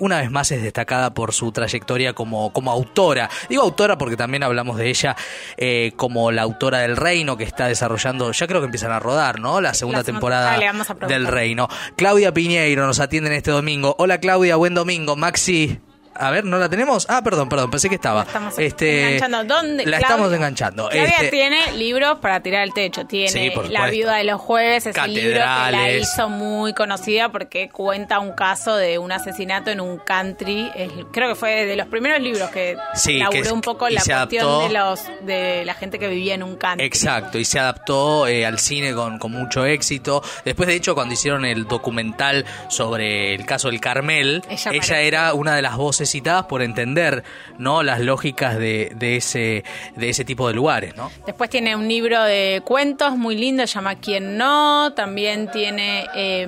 una 0.00 0.20
vez 0.20 0.30
más 0.30 0.52
es 0.52 0.62
destacada 0.62 1.12
por 1.12 1.32
su 1.32 1.50
trayectoria 1.50 2.12
como, 2.12 2.52
como 2.52 2.70
autora. 2.70 3.28
Digo 3.48 3.62
autora 3.62 3.98
porque 3.98 4.16
también 4.16 4.44
hablamos 4.44 4.76
de 4.76 4.88
ella 4.88 5.16
eh, 5.56 5.92
como 5.96 6.30
la 6.30 6.42
autora 6.42 6.78
del 6.78 6.96
Reino 6.96 7.36
que 7.36 7.44
está 7.44 7.66
desarrollando, 7.66 8.30
ya 8.30 8.46
creo 8.46 8.60
que 8.60 8.66
empiezan 8.66 8.92
a 8.92 9.00
rodar, 9.00 9.40
¿no? 9.40 9.60
La 9.60 9.74
segunda 9.74 10.04
temporada 10.04 10.56
del 11.08 11.26
Reino. 11.26 11.68
Claudia 11.96 12.32
Piñeiro 12.32 12.86
nos 12.86 13.00
atiende 13.00 13.30
en 13.30 13.36
este 13.36 13.50
domingo. 13.50 13.96
Hola 13.98 14.18
Claudia, 14.18 14.56
buen 14.56 14.74
domingo. 14.74 15.16
Maxi. 15.16 15.80
A 16.18 16.30
ver, 16.30 16.44
¿no 16.44 16.58
la 16.58 16.68
tenemos? 16.68 17.06
Ah, 17.08 17.22
perdón, 17.22 17.48
perdón, 17.48 17.70
pensé 17.70 17.88
que 17.88 17.94
estaba. 17.94 18.22
La 18.22 18.26
estamos 18.26 18.58
este, 18.58 19.16
enganchando. 19.16 19.54
¿Dónde? 19.54 19.86
La 19.86 19.98
estamos 19.98 20.32
enganchando. 20.32 20.88
Claudia 20.88 21.14
este, 21.16 21.28
tiene 21.28 21.72
libros 21.72 22.18
para 22.18 22.40
tirar 22.40 22.64
el 22.64 22.74
techo. 22.74 23.06
Tiene 23.06 23.54
La 23.68 23.88
viuda 23.88 24.16
de 24.16 24.24
los 24.24 24.40
jueves, 24.40 24.86
ese 24.86 25.08
libro 25.08 25.40
que 25.40 25.72
la 25.72 25.92
hizo 25.92 26.28
muy 26.28 26.74
conocida 26.74 27.30
porque 27.30 27.68
cuenta 27.68 28.18
un 28.18 28.32
caso 28.32 28.76
de 28.76 28.98
un 28.98 29.12
asesinato 29.12 29.70
en 29.70 29.80
un 29.80 29.98
country. 29.98 30.70
creo 31.12 31.28
que 31.28 31.34
fue 31.34 31.66
de 31.66 31.76
los 31.76 31.86
primeros 31.86 32.20
libros 32.20 32.50
que 32.50 32.76
sí, 32.94 33.20
un 33.52 33.60
poco 33.60 33.88
la 33.88 34.02
cuestión 34.02 34.68
de 34.68 34.74
los 34.74 35.00
de 35.22 35.64
la 35.64 35.74
gente 35.74 35.98
que 35.98 36.08
vivía 36.08 36.34
en 36.34 36.42
un 36.42 36.56
country. 36.56 36.84
Exacto, 36.84 37.38
y 37.38 37.44
se 37.44 37.58
adaptó 37.58 38.26
eh, 38.26 38.44
al 38.44 38.58
cine 38.58 38.92
con, 38.94 39.18
con 39.18 39.32
mucho 39.32 39.64
éxito. 39.64 40.22
Después, 40.44 40.66
de 40.66 40.74
hecho, 40.74 40.94
cuando 40.94 41.14
hicieron 41.14 41.44
el 41.44 41.66
documental 41.66 42.44
sobre 42.68 43.34
el 43.34 43.46
caso 43.46 43.68
del 43.68 43.80
Carmel, 43.80 44.42
ella 44.48 45.00
era 45.00 45.34
una 45.34 45.54
de 45.54 45.62
las 45.62 45.76
voces 45.76 46.07
por 46.46 46.62
entender 46.62 47.24
no 47.58 47.82
las 47.82 48.00
lógicas 48.00 48.58
de, 48.58 48.92
de, 48.96 49.16
ese, 49.16 49.64
de 49.96 50.08
ese 50.08 50.24
tipo 50.24 50.48
de 50.48 50.54
lugares. 50.54 50.96
¿no? 50.96 51.10
Después 51.26 51.50
tiene 51.50 51.76
un 51.76 51.88
libro 51.88 52.22
de 52.22 52.62
cuentos 52.64 53.16
muy 53.16 53.36
lindo, 53.36 53.66
se 53.66 53.74
llama 53.74 53.96
Quién 53.96 54.36
no, 54.36 54.92
también 54.94 55.50
tiene... 55.50 56.06
Eh, 56.14 56.46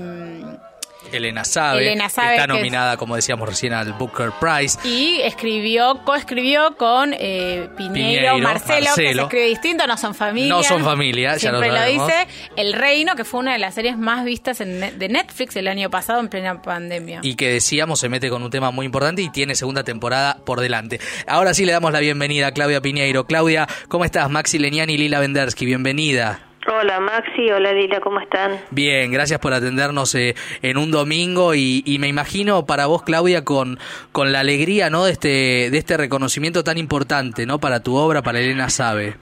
Elena 1.13 1.45
Sabe, 1.45 1.93
está 1.93 2.47
nominada, 2.47 2.97
como 2.97 3.17
decíamos 3.17 3.49
recién, 3.49 3.73
al 3.73 3.93
Booker 3.93 4.33
Prize. 4.41 4.79
Y 4.85 5.21
escribió, 5.23 6.01
coescribió 6.05 6.77
con 6.77 7.15
eh, 7.19 7.69
Piñeiro, 7.77 8.39
Marcelo, 8.39 8.91
que 8.95 9.13
se 9.13 9.21
escribe 9.21 9.47
distinto, 9.47 9.87
no 9.87 9.97
son 9.97 10.15
familia. 10.15 10.55
No 10.55 10.63
son 10.63 10.85
familia, 10.85 11.37
ya 11.37 11.53
lo, 11.53 11.61
lo, 11.61 11.85
dice. 11.85 12.27
El 12.57 12.73
Reino, 12.73 13.17
que 13.17 13.25
fue 13.25 13.41
una 13.41 13.53
de 13.53 13.59
las 13.59 13.75
series 13.75 13.99
más 13.99 14.25
vistas 14.25 14.59
de 14.59 15.09
Netflix 15.09 15.57
el 15.57 15.69
año 15.69 15.91
pasado 15.91 16.21
en 16.21 16.29
plena 16.29 16.63
pandemia. 16.63 17.21
Y 17.23 17.35
que 17.35 17.51
decíamos, 17.51 18.01
se 18.01 18.09
mete 18.09 18.29
con 18.31 18.43
un 18.43 18.51
tema 18.51 18.71
muy 18.71 18.87
importante 18.87 19.23
y 19.23 19.31
tiene 19.31 19.55
segunda 19.55 19.85
temporada 19.85 20.39
por 20.45 20.61
delante. 20.61 21.01
Ahora 21.27 21.55
sí 21.55 21.65
le 21.65 21.73
damos 21.73 21.93
la 21.93 22.01
bienvenida 22.01 22.49
a 22.49 22.53
Claudia 22.53 22.81
Piñeiro. 22.81 23.27
Claudia, 23.27 23.67
¿cómo 23.89 24.05
estás? 24.05 24.31
Maxi 24.31 24.59
Leniani 24.59 24.95
y 24.95 24.99
Lila 24.99 25.21
Vendersky, 25.21 25.67
bienvenida. 25.67 26.50
Hola 26.67 27.01
Maxi, 27.01 27.51
hola 27.51 27.73
Lila, 27.73 28.01
¿cómo 28.01 28.21
están? 28.21 28.59
Bien, 28.71 29.11
gracias 29.11 29.41
por 29.41 29.55
atendernos 29.55 30.15
eh, 30.15 30.35
en 30.61 30.77
un 30.77 30.91
domingo 30.91 31.55
y, 31.55 31.97
me 31.99 32.09
imagino 32.09 32.67
para 32.67 32.85
vos 32.85 33.03
Claudia 33.03 33.45
con, 33.45 33.79
con 34.13 34.31
la 34.31 34.41
alegría 34.41 34.91
¿no? 34.91 35.07
de, 35.07 35.13
este, 35.13 35.29
de 35.71 35.79
este 35.79 35.97
reconocimiento 35.97 36.63
tan 36.63 36.77
importante 36.77 37.47
¿no? 37.47 37.59
para 37.61 37.83
tu 37.83 37.97
obra, 37.97 38.21
para 38.21 38.41
Elena 38.41 38.69
Sabe. 38.69 39.15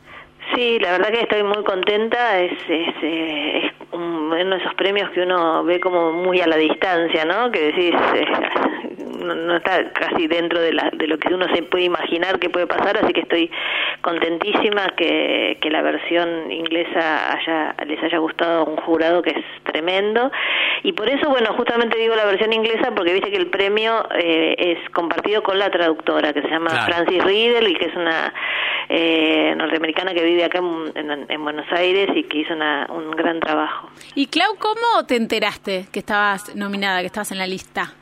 Sí, 0.52 0.78
la 0.80 0.92
verdad 0.92 1.12
que 1.12 1.20
estoy 1.20 1.44
muy 1.44 1.62
contenta, 1.62 2.40
es, 2.40 2.52
es, 2.68 2.94
eh, 3.02 3.66
es 3.66 3.72
uno 3.92 4.34
de 4.34 4.56
esos 4.56 4.74
premios 4.74 5.08
que 5.10 5.20
uno 5.20 5.62
ve 5.62 5.78
como 5.78 6.12
muy 6.12 6.40
a 6.40 6.46
la 6.48 6.56
distancia, 6.56 7.24
¿no? 7.24 7.52
Que 7.52 7.72
decís, 7.72 7.94
no, 9.18 9.56
está 9.56 9.90
casi 9.92 10.26
dentro 10.26 10.60
de, 10.60 10.72
la, 10.72 10.90
de 10.92 11.06
lo 11.06 11.18
que 11.18 11.32
uno 11.32 11.46
se 11.54 11.62
puede 11.62 11.84
imaginar 11.84 12.38
que 12.38 12.50
puede 12.50 12.66
pasar, 12.66 12.98
así 13.02 13.12
que 13.12 13.20
estoy 13.20 13.50
contentísima 14.00 14.88
que, 14.96 15.58
que 15.60 15.70
la 15.70 15.82
versión 15.82 16.50
inglesa 16.50 17.32
haya, 17.32 17.74
les 17.86 18.02
haya 18.02 18.18
gustado 18.18 18.60
a 18.60 18.64
un 18.64 18.76
jurado 18.76 19.22
que 19.22 19.30
es 19.30 19.44
tremendo. 19.64 20.30
Y 20.82 20.92
por 20.92 21.08
eso, 21.08 21.28
bueno, 21.28 21.52
justamente 21.56 21.98
digo 21.98 22.14
la 22.14 22.24
versión 22.24 22.52
inglesa 22.52 22.92
porque 22.94 23.12
viste 23.12 23.30
que 23.30 23.36
el 23.36 23.48
premio 23.48 24.06
eh, 24.14 24.54
es 24.58 24.90
compartido 24.90 25.42
con 25.42 25.58
la 25.58 25.70
traductora, 25.70 26.32
que 26.32 26.42
se 26.42 26.48
llama 26.48 26.70
Francis 26.86 27.22
Riedel 27.24 27.68
y 27.68 27.74
que 27.74 27.86
es 27.86 27.96
una 27.96 28.32
eh, 28.88 29.54
norteamericana 29.56 30.14
que 30.14 30.24
vive 30.24 30.44
acá 30.44 30.58
en, 30.58 31.26
en, 31.28 31.44
Buenos 31.44 31.66
Aires 31.72 32.08
y 32.14 32.24
que 32.24 32.38
hizo 32.38 32.54
una, 32.54 32.86
un 32.90 33.10
gran 33.10 33.40
trabajo. 33.40 33.90
Y 34.14 34.26
Clau, 34.26 34.56
¿cómo 34.58 35.06
te 35.06 35.16
enteraste 35.16 35.86
que 35.92 35.98
estabas 35.98 36.54
nominada, 36.54 37.00
que 37.00 37.06
estabas 37.06 37.32
en 37.32 37.38
la 37.38 37.46
lista? 37.46 37.92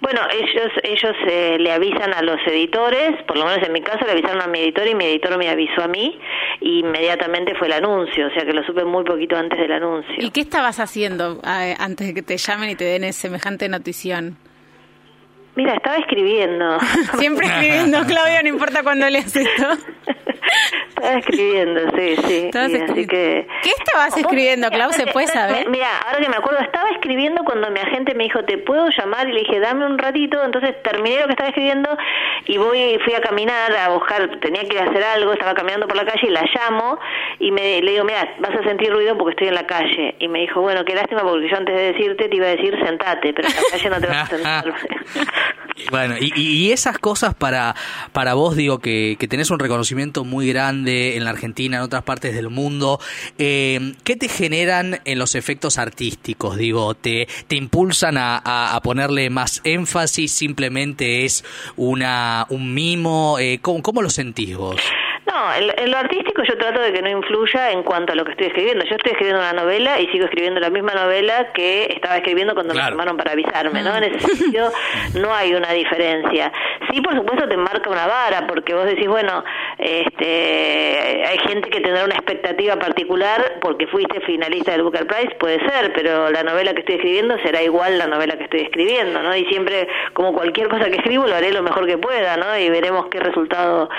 Bueno, 0.00 0.20
ellos 0.32 0.72
ellos 0.84 1.16
eh, 1.28 1.56
le 1.58 1.72
avisan 1.72 2.14
a 2.14 2.22
los 2.22 2.38
editores, 2.46 3.20
por 3.26 3.36
lo 3.36 3.44
menos 3.44 3.66
en 3.66 3.72
mi 3.72 3.82
caso 3.82 4.04
le 4.04 4.12
avisaron 4.12 4.40
a 4.40 4.46
mi 4.46 4.60
editor 4.60 4.86
y 4.86 4.94
mi 4.94 5.04
editor 5.04 5.36
me 5.36 5.48
avisó 5.48 5.82
a 5.82 5.88
mí 5.88 6.18
y 6.60 6.80
inmediatamente 6.80 7.54
fue 7.56 7.66
el 7.66 7.74
anuncio, 7.74 8.28
o 8.28 8.30
sea 8.30 8.44
que 8.44 8.52
lo 8.52 8.62
supe 8.64 8.84
muy 8.84 9.04
poquito 9.04 9.36
antes 9.36 9.58
del 9.58 9.72
anuncio. 9.72 10.14
¿Y 10.18 10.30
qué 10.30 10.40
estabas 10.40 10.78
haciendo 10.78 11.40
eh, 11.44 11.74
antes 11.78 12.06
de 12.06 12.14
que 12.14 12.22
te 12.22 12.36
llamen 12.36 12.70
y 12.70 12.76
te 12.76 12.84
den 12.84 13.12
semejante 13.12 13.68
notición? 13.68 14.36
Mira, 15.58 15.74
estaba 15.74 15.96
escribiendo. 15.96 16.78
Siempre 17.18 17.48
escribiendo, 17.48 17.98
Claudia, 18.06 18.42
no 18.42 18.48
importa 18.48 18.84
cuándo 18.84 19.10
leas 19.10 19.34
esto. 19.34 19.66
Estaba 20.90 21.18
escribiendo, 21.18 21.80
sí, 21.96 22.16
sí. 22.28 22.50
Así 22.56 23.06
que... 23.08 23.44
¿Qué 23.62 23.70
estabas 23.76 24.16
escribiendo, 24.16 24.70
Clau? 24.70 24.92
¿Se 24.92 25.08
puede 25.08 25.26
saber? 25.26 25.68
Mira, 25.68 25.88
ahora 26.06 26.20
que 26.20 26.28
me 26.28 26.36
acuerdo, 26.36 26.60
estaba 26.60 26.88
escribiendo 26.90 27.42
cuando 27.42 27.70
mi 27.72 27.80
agente 27.80 28.14
me 28.14 28.24
dijo, 28.24 28.44
¿te 28.44 28.58
puedo 28.58 28.88
llamar? 28.96 29.28
Y 29.28 29.32
le 29.32 29.40
dije, 29.40 29.58
dame 29.58 29.84
un 29.84 29.98
ratito. 29.98 30.42
Entonces 30.44 30.80
terminé 30.84 31.18
lo 31.18 31.26
que 31.26 31.32
estaba 31.32 31.48
escribiendo 31.48 31.90
y 32.46 32.56
voy 32.56 32.98
fui 33.04 33.14
a 33.14 33.20
caminar 33.20 33.74
a 33.74 33.88
buscar, 33.90 34.38
tenía 34.40 34.62
que 34.62 34.76
ir 34.76 34.80
a 34.80 34.84
hacer 34.84 35.02
algo, 35.02 35.32
estaba 35.32 35.54
caminando 35.54 35.88
por 35.88 35.96
la 35.96 36.04
calle 36.04 36.28
y 36.28 36.30
la 36.30 36.44
llamo 36.54 36.98
y 37.40 37.50
me, 37.50 37.82
le 37.82 37.92
digo, 37.92 38.04
mira, 38.04 38.28
vas 38.38 38.54
a 38.54 38.62
sentir 38.62 38.92
ruido 38.92 39.18
porque 39.18 39.32
estoy 39.32 39.48
en 39.48 39.54
la 39.54 39.66
calle. 39.66 40.14
Y 40.20 40.28
me 40.28 40.40
dijo, 40.40 40.60
bueno, 40.60 40.84
qué 40.84 40.94
lástima 40.94 41.22
porque 41.22 41.48
yo 41.48 41.56
antes 41.56 41.74
de 41.74 41.92
decirte 41.92 42.28
te 42.28 42.36
iba 42.36 42.46
a 42.46 42.50
decir 42.50 42.76
sentate, 42.84 43.32
pero 43.32 43.48
en 43.48 43.54
la 43.54 43.62
calle 43.70 43.90
no 43.90 44.00
te 44.00 44.06
vas 44.06 44.22
a 44.22 44.26
sentar. 44.26 44.64
bueno, 45.90 46.16
y, 46.20 46.32
y, 46.38 46.72
esas 46.72 46.98
cosas 46.98 47.34
para, 47.34 47.74
para 48.12 48.34
vos, 48.34 48.56
digo, 48.56 48.78
que, 48.78 49.16
que 49.18 49.28
tenés 49.28 49.50
un 49.50 49.58
reconocimiento 49.58 50.24
muy 50.24 50.48
grande 50.48 51.16
en 51.16 51.24
la 51.24 51.30
Argentina, 51.30 51.78
en 51.78 51.82
otras 51.82 52.02
partes 52.02 52.34
del 52.34 52.50
mundo, 52.50 53.00
eh, 53.38 53.94
¿qué 54.04 54.16
te 54.16 54.28
generan 54.28 55.00
en 55.04 55.18
los 55.18 55.34
efectos 55.34 55.78
artísticos? 55.78 56.56
Digo, 56.56 56.94
¿te, 56.94 57.28
te 57.46 57.56
impulsan 57.56 58.18
a, 58.18 58.38
a, 58.38 58.80
ponerle 58.82 59.30
más 59.30 59.60
énfasis? 59.64 60.32
¿Simplemente 60.32 61.24
es 61.24 61.44
una, 61.76 62.46
un 62.50 62.74
mimo? 62.74 63.38
Eh, 63.38 63.60
¿cómo, 63.62 63.82
¿Cómo 63.82 64.02
lo 64.02 64.10
sentís 64.10 64.56
vos? 64.56 64.76
No, 65.28 65.54
en, 65.54 65.90
lo 65.90 65.96
artístico 65.98 66.42
yo 66.42 66.56
trato 66.56 66.80
de 66.80 66.92
que 66.92 67.02
no 67.02 67.10
influya 67.10 67.70
en 67.70 67.82
cuanto 67.82 68.12
a 68.12 68.16
lo 68.16 68.24
que 68.24 68.30
estoy 68.30 68.46
escribiendo. 68.46 68.84
Yo 68.86 68.96
estoy 68.96 69.12
escribiendo 69.12 69.42
una 69.42 69.52
novela 69.52 70.00
y 70.00 70.06
sigo 70.08 70.24
escribiendo 70.24 70.58
la 70.58 70.70
misma 70.70 70.94
novela 70.94 71.52
que 71.52 71.84
estaba 71.94 72.16
escribiendo 72.16 72.54
cuando 72.54 72.72
me 72.72 72.80
llamaron 72.80 73.16
para 73.16 73.32
avisarme, 73.32 73.82
¿no? 73.82 73.94
En 73.96 74.04
ese 74.04 74.20
sentido 74.20 74.70
no 75.20 75.34
hay 75.34 75.54
una 75.54 75.72
diferencia. 75.72 76.50
Sí, 76.90 77.00
por 77.02 77.14
supuesto 77.14 77.46
te 77.46 77.56
marca 77.56 77.90
una 77.90 78.06
vara 78.06 78.46
porque 78.46 78.72
vos 78.72 78.86
decís, 78.86 79.06
bueno, 79.06 79.44
este, 79.76 81.24
hay 81.26 81.38
gente 81.46 81.68
que 81.68 81.80
tendrá 81.80 82.04
una 82.04 82.14
expectativa 82.14 82.76
particular 82.76 83.58
porque 83.60 83.86
fuiste 83.88 84.20
finalista 84.22 84.72
del 84.72 84.82
Booker 84.82 85.06
Prize, 85.06 85.34
puede 85.38 85.58
ser, 85.68 85.92
pero 85.92 86.30
la 86.30 86.42
novela 86.42 86.72
que 86.72 86.80
estoy 86.80 86.96
escribiendo 86.96 87.36
será 87.42 87.62
igual 87.62 87.98
la 87.98 88.06
novela 88.06 88.38
que 88.38 88.44
estoy 88.44 88.60
escribiendo, 88.60 89.22
¿no? 89.22 89.36
Y 89.36 89.44
siempre, 89.46 89.88
como 90.14 90.32
cualquier 90.32 90.68
cosa 90.68 90.86
que 90.86 90.96
escribo, 90.96 91.26
lo 91.26 91.34
haré 91.34 91.52
lo 91.52 91.62
mejor 91.62 91.86
que 91.86 91.98
pueda, 91.98 92.36
¿no? 92.38 92.56
Y 92.58 92.70
veremos 92.70 93.08
qué 93.10 93.20
resultado 93.20 93.90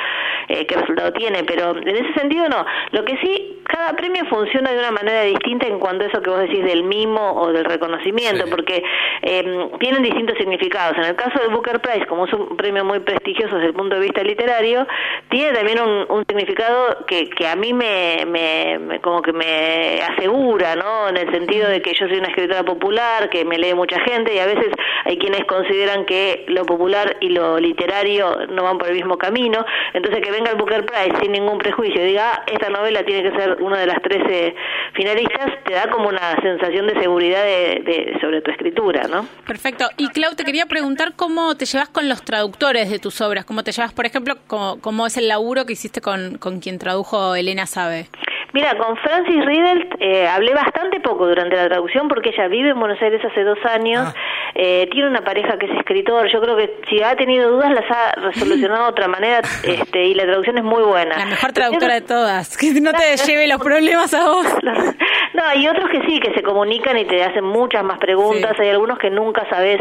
eh, 0.50 0.66
qué 0.66 0.76
resultado 0.76 1.14
tiene, 1.14 1.44
pero 1.44 1.78
en 1.78 1.88
ese 1.88 2.14
sentido 2.14 2.50
no. 2.50 2.66
Lo 2.92 3.06
que 3.06 3.18
sí, 3.18 3.62
cada 3.66 3.96
premio 3.96 4.26
funciona 4.26 4.72
de 4.72 4.80
una 4.80 4.92
manera 4.92 5.22
distinta 5.22 5.68
en 5.68 5.80
cuanto 5.80 6.04
a 6.04 6.08
eso 6.08 6.22
que 6.22 6.30
vos 6.30 6.40
decís 6.40 6.64
del 6.64 6.84
mimo 6.84 7.34
o 7.34 7.54
del 7.54 7.66
reconocimiento, 7.66 8.46
porque 8.50 8.84
eh, 9.22 9.70
tienen 9.80 10.02
distintos 10.02 10.38
significados. 10.38 10.98
En 10.98 11.04
el 11.04 11.16
caso 11.16 11.40
del 11.40 11.52
Booker 11.52 11.80
Prize, 11.80 12.08
como 12.08 12.26
es 12.26 12.34
un 12.34 12.58
premio 12.58 12.84
muy 12.84 13.00
prestigioso 13.00 13.56
desde 13.56 13.68
el 13.68 13.76
punto 13.76 13.96
de 13.96 14.02
vista 14.02 14.24
literario, 14.24 14.88
tiene 15.30 15.54
también 15.54 15.80
un, 15.82 16.26
significado 16.28 17.06
que, 17.06 17.30
que 17.30 17.48
a 17.48 17.56
mí 17.56 17.74
me, 17.74 18.26
me, 18.28 19.00
como 19.02 19.22
que 19.22 19.34
me 19.34 20.02
asegura, 20.02 20.76
¿no? 20.76 21.10
En 21.10 21.18
el 21.18 21.32
sentido 21.32 21.70
de 21.70 21.82
que 21.82 21.94
yo 21.94 22.08
soy 22.08 22.18
una 22.18 22.28
escritora 22.30 22.64
popular, 22.64 23.30
que 23.30 23.46
me 23.46 23.58
lee 23.58 23.76
mucha 23.76 24.00
gente 24.02 24.34
y 24.34 24.40
a 24.40 24.46
veces 24.46 24.68
hay 25.06 25.18
quienes 25.18 25.46
consideran 25.46 26.06
que 26.06 26.46
lo 26.48 26.66
popular 26.66 27.18
y 27.20 27.30
lo 27.30 27.60
literario 27.60 28.48
no 28.50 28.64
van 28.64 28.78
por 28.78 28.88
el 28.90 28.96
mismo 28.96 29.18
camino, 29.18 29.64
entonces 29.94 30.22
que 30.22 30.39
venga 30.40 30.52
el 30.52 30.58
Booker 30.58 30.86
Prize 30.86 31.20
sin 31.22 31.34
ningún 31.34 31.58
prejuicio 31.58 32.02
diga, 32.04 32.44
esta 32.48 32.70
novela 32.70 33.04
tiene 33.04 33.30
que 33.30 33.38
ser 33.38 33.62
una 33.62 33.78
de 33.78 33.88
las 33.88 34.02
13 34.02 34.56
finalistas, 34.94 35.52
te 35.66 35.74
da 35.74 35.90
como 35.90 36.08
una 36.08 36.36
sensación 36.42 36.88
de 36.88 37.00
seguridad 37.00 37.44
de, 37.44 38.18
sobre 38.22 38.42
tu 38.42 38.52
escritura, 38.52 39.08
¿no? 39.10 39.28
Perfecto. 39.46 39.90
Y 39.98 40.08
Clau, 40.10 40.36
te 40.36 40.46
quería 40.46 40.66
preguntar 40.66 41.14
cómo 41.16 41.56
te 41.56 41.66
llevas 41.66 41.90
con 41.90 42.08
los 42.08 42.24
traductores 42.24 42.90
de 42.90 43.00
tus 43.00 43.20
obras, 43.20 43.44
cómo 43.44 43.64
te 43.64 43.74
llevas, 43.74 43.92
por 43.94 44.06
ejemplo, 44.06 44.38
cómo, 44.48 44.80
cómo 44.80 45.06
es 45.08 45.18
el 45.18 45.28
laburo 45.28 45.66
que 45.66 45.74
hiciste 45.74 46.00
con, 46.00 46.38
con 46.38 46.60
quien 46.62 46.80
tradujo 46.80 47.36
Elena 47.36 47.66
Sabe. 47.66 48.08
Mira, 48.54 48.76
con 48.78 48.98
Francis 48.98 49.46
Riddle 49.46 49.90
eh, 50.00 50.28
hablé 50.28 50.54
bastante 50.54 51.00
poco 51.00 51.28
durante 51.28 51.56
la 51.56 51.68
traducción 51.68 52.08
porque 52.08 52.30
ella 52.30 52.48
vive 52.48 52.70
en 52.70 52.80
Buenos 52.80 53.00
Aires 53.02 53.24
hace 53.24 53.44
dos 53.44 53.60
años, 53.66 54.08
ah. 54.08 54.14
eh, 54.56 54.88
tiene 54.92 55.08
una 55.08 55.24
pareja 55.24 55.58
que 55.60 55.68
es 55.68 55.78
escritor, 55.78 56.32
yo 56.32 56.42
creo 56.42 56.58
que 56.58 56.82
si 56.90 57.02
ha 57.04 57.16
tenido 57.16 57.52
dudas 57.52 57.72
las 57.72 57.86
ha 57.92 58.12
resolucionado 58.20 58.86
de 58.86 58.90
otra 58.90 59.08
manera 59.08 59.42
este, 59.64 60.06
y 60.06 60.16
la 60.16 60.24
traducción 60.24 60.58
es 60.58 60.64
muy 60.64 60.84
buena. 60.84 61.18
La 61.18 61.26
mejor 61.26 61.52
traductora 61.52 61.94
de 61.94 62.02
todas, 62.02 62.58
que 62.58 62.72
no 62.82 62.92
te 62.92 63.18
lleve 63.26 63.48
los 63.48 63.62
problemas 63.62 64.14
a 64.14 64.28
vos. 64.28 64.48
No, 65.32 65.46
hay 65.46 65.68
otros 65.68 65.90
que 65.90 66.02
sí, 66.08 66.20
que 66.20 66.34
se 66.34 66.42
comunican 66.42 66.98
y 66.98 67.06
te 67.06 67.24
hacen 67.24 67.46
muchas 67.46 67.84
más 67.84 68.00
preguntas, 68.00 68.60
hay 68.60 68.70
algunos 68.70 68.98
que 68.98 69.10
nunca 69.10 69.48
sabes 69.50 69.80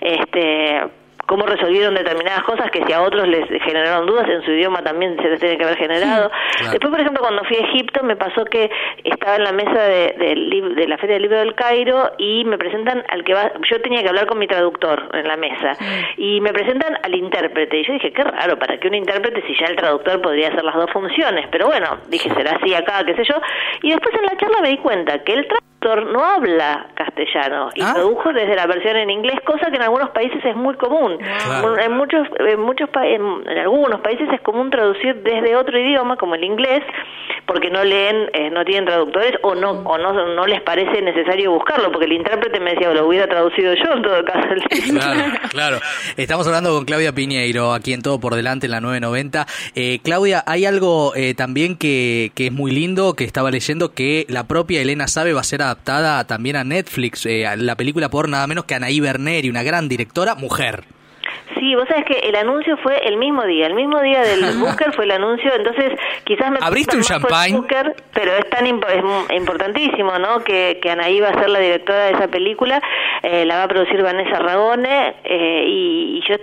este 0.00 0.80
cómo 1.26 1.44
resolvieron 1.44 1.94
determinadas 1.94 2.42
cosas 2.44 2.70
que 2.70 2.84
si 2.86 2.92
a 2.92 3.02
otros 3.02 3.26
les 3.28 3.46
generaron 3.62 4.06
dudas, 4.06 4.28
en 4.28 4.42
su 4.42 4.52
idioma 4.52 4.82
también 4.82 5.16
se 5.16 5.28
les 5.28 5.40
tiene 5.40 5.58
que 5.58 5.64
haber 5.64 5.76
generado. 5.76 6.30
Después, 6.70 6.90
por 6.90 7.00
ejemplo, 7.00 7.20
cuando 7.20 7.44
fui 7.44 7.56
a 7.56 7.68
Egipto, 7.68 8.02
me 8.04 8.16
pasó 8.16 8.44
que 8.44 8.70
estaba 9.04 9.36
en 9.36 9.44
la 9.44 9.52
mesa 9.52 9.82
de, 9.82 10.14
de, 10.76 10.88
la 10.88 10.98
Feria 10.98 11.14
del 11.14 11.22
Libro 11.22 11.38
del 11.38 11.54
Cairo 11.54 12.12
y 12.18 12.44
me 12.44 12.58
presentan 12.58 13.04
al 13.08 13.24
que 13.24 13.34
va, 13.34 13.52
yo 13.70 13.80
tenía 13.80 14.02
que 14.02 14.08
hablar 14.08 14.26
con 14.26 14.38
mi 14.38 14.46
traductor 14.46 15.08
en 15.12 15.26
la 15.26 15.36
mesa, 15.36 15.72
y 16.16 16.40
me 16.40 16.52
presentan 16.52 16.96
al 17.02 17.14
intérprete. 17.14 17.78
Y 17.78 17.86
yo 17.86 17.92
dije, 17.94 18.12
qué 18.12 18.22
raro, 18.22 18.58
¿para 18.58 18.78
qué 18.78 18.88
un 18.88 18.94
intérprete 18.94 19.42
si 19.46 19.54
ya 19.58 19.66
el 19.66 19.76
traductor 19.76 20.20
podría 20.20 20.48
hacer 20.48 20.64
las 20.64 20.74
dos 20.74 20.90
funciones? 20.92 21.46
Pero 21.50 21.66
bueno, 21.66 21.98
dije, 22.08 22.32
será 22.34 22.52
así 22.52 22.74
acá, 22.74 23.04
qué 23.04 23.14
sé 23.14 23.24
yo. 23.24 23.36
Y 23.82 23.90
después 23.90 24.14
en 24.14 24.26
la 24.26 24.36
charla 24.36 24.60
me 24.62 24.68
di 24.70 24.78
cuenta 24.78 25.18
que 25.24 25.34
el 25.34 25.46
traductor 25.46 26.12
no 26.12 26.24
habla 26.24 26.86
castellano 27.16 27.70
y 27.74 27.82
ah. 27.82 27.92
tradujo 27.94 28.32
desde 28.32 28.54
la 28.54 28.66
versión 28.66 28.96
en 28.96 29.10
inglés, 29.10 29.40
cosa 29.44 29.70
que 29.70 29.76
en 29.76 29.82
algunos 29.82 30.10
países 30.10 30.44
es 30.44 30.56
muy 30.56 30.74
común. 30.74 31.18
En 31.80 31.92
muchos, 31.92 32.28
en 32.38 32.60
muchos 32.60 32.88
en, 32.94 33.48
en 33.48 33.58
algunos 33.58 34.00
países 34.00 34.28
es 34.32 34.40
común 34.42 34.70
traducir 34.70 35.22
desde 35.22 35.56
otro 35.56 35.78
idioma, 35.78 36.16
como 36.16 36.34
el 36.34 36.44
inglés, 36.44 36.82
porque 37.56 37.70
no 37.70 37.82
leen, 37.84 38.28
eh, 38.34 38.50
no 38.50 38.66
tienen 38.66 38.84
traductores 38.84 39.32
o 39.40 39.54
no 39.54 39.70
o 39.70 39.96
no, 39.96 40.12
no 40.12 40.46
les 40.46 40.60
parece 40.60 41.00
necesario 41.00 41.52
buscarlo, 41.52 41.90
porque 41.90 42.04
el 42.04 42.12
intérprete 42.12 42.60
me 42.60 42.72
decía, 42.72 42.92
lo 42.92 43.08
hubiera 43.08 43.26
traducido 43.26 43.72
yo 43.72 43.94
en 43.94 44.02
todo 44.02 44.22
caso. 44.26 44.48
Claro, 44.90 45.32
claro. 45.48 45.80
Estamos 46.18 46.46
hablando 46.46 46.74
con 46.74 46.84
Claudia 46.84 47.14
Piñeiro, 47.14 47.72
aquí 47.72 47.94
en 47.94 48.02
Todo 48.02 48.20
por 48.20 48.34
Delante, 48.34 48.66
en 48.66 48.72
la 48.72 48.82
990. 48.82 49.46
Eh, 49.74 50.00
Claudia, 50.02 50.44
hay 50.46 50.66
algo 50.66 51.14
eh, 51.16 51.32
también 51.32 51.78
que, 51.78 52.30
que 52.34 52.48
es 52.48 52.52
muy 52.52 52.72
lindo, 52.72 53.14
que 53.14 53.24
estaba 53.24 53.50
leyendo, 53.50 53.94
que 53.94 54.26
la 54.28 54.46
propia 54.46 54.82
Elena 54.82 55.08
Sabe 55.08 55.32
va 55.32 55.40
a 55.40 55.44
ser 55.44 55.62
adaptada 55.62 56.26
también 56.26 56.56
a 56.56 56.64
Netflix, 56.64 57.24
la 57.24 57.74
película 57.76 58.10
por 58.10 58.28
nada 58.28 58.46
menos 58.46 58.66
que 58.66 58.74
Anaí 58.74 59.00
Berneri, 59.00 59.48
una 59.48 59.62
gran 59.62 59.88
directora, 59.88 60.34
mujer. 60.34 60.84
Sí, 61.66 61.74
vos 61.74 61.88
sabés 61.88 62.04
que 62.04 62.28
el 62.28 62.36
anuncio 62.36 62.76
fue 62.76 62.96
el 63.08 63.16
mismo 63.16 63.44
día, 63.44 63.66
el 63.66 63.74
mismo 63.74 64.00
día 64.00 64.20
del 64.20 64.56
Booker 64.60 64.92
fue 64.92 65.04
el 65.04 65.10
anuncio, 65.10 65.52
entonces 65.52 65.98
quizás 66.22 66.52
me... 66.52 66.58
¿Abriste 66.62 66.96
un 66.96 67.02
champagne? 67.02 67.60
pero 68.14 68.36
es 68.36 68.48
tan 68.50 68.68
importantísimo, 68.68 70.16
¿no? 70.16 70.44
Que, 70.44 70.78
que 70.80 70.90
Anaí 70.90 71.18
va 71.18 71.30
a 71.30 71.40
ser 71.40 71.48
la 71.48 71.58
directora 71.58 72.04
de 72.04 72.12
esa 72.12 72.28
película, 72.28 72.80
eh, 73.24 73.44
la 73.44 73.56
va 73.56 73.62
a 73.64 73.68
producir 73.68 74.00
Vanessa 74.00 74.38
Ragone, 74.38 75.16
eh, 75.24 75.64
y, 75.66 76.18
y 76.18 76.28
yo 76.28 76.36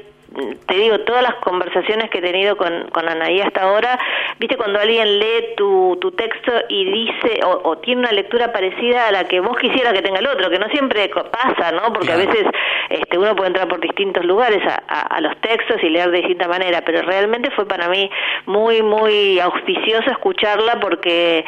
te 0.65 0.75
digo, 0.75 0.99
todas 1.01 1.21
las 1.23 1.35
conversaciones 1.35 2.09
que 2.09 2.17
he 2.17 2.21
tenido 2.21 2.57
con, 2.57 2.89
con 2.89 3.07
Anaí 3.07 3.41
hasta 3.41 3.61
ahora, 3.63 3.99
viste 4.39 4.57
cuando 4.57 4.79
alguien 4.79 5.19
lee 5.19 5.53
tu, 5.55 5.97
tu 6.01 6.11
texto 6.11 6.51
y 6.69 6.85
dice, 6.85 7.39
o, 7.43 7.77
tiene 7.79 8.01
una 8.01 8.11
lectura 8.11 8.51
parecida 8.51 9.07
a 9.07 9.11
la 9.11 9.27
que 9.27 9.39
vos 9.39 9.57
quisieras 9.57 9.93
que 9.93 10.01
tenga 10.01 10.19
el 10.19 10.27
otro, 10.27 10.49
que 10.49 10.59
no 10.59 10.67
siempre 10.69 11.09
pasa, 11.09 11.71
¿no? 11.71 11.93
Porque 11.93 12.11
a 12.11 12.17
veces 12.17 12.45
este, 12.89 13.17
uno 13.17 13.35
puede 13.35 13.49
entrar 13.49 13.67
por 13.67 13.79
distintos 13.79 14.25
lugares 14.25 14.61
a, 14.65 15.01
a, 15.01 15.21
los 15.21 15.35
textos 15.41 15.77
y 15.83 15.89
leer 15.89 16.09
de 16.11 16.17
distinta 16.17 16.47
manera, 16.47 16.81
pero 16.81 17.01
realmente 17.03 17.51
fue 17.51 17.67
para 17.67 17.87
mí 17.87 18.09
muy, 18.45 18.81
muy 18.81 19.39
auspicioso 19.39 20.09
escucharla 20.09 20.79
porque 20.79 21.45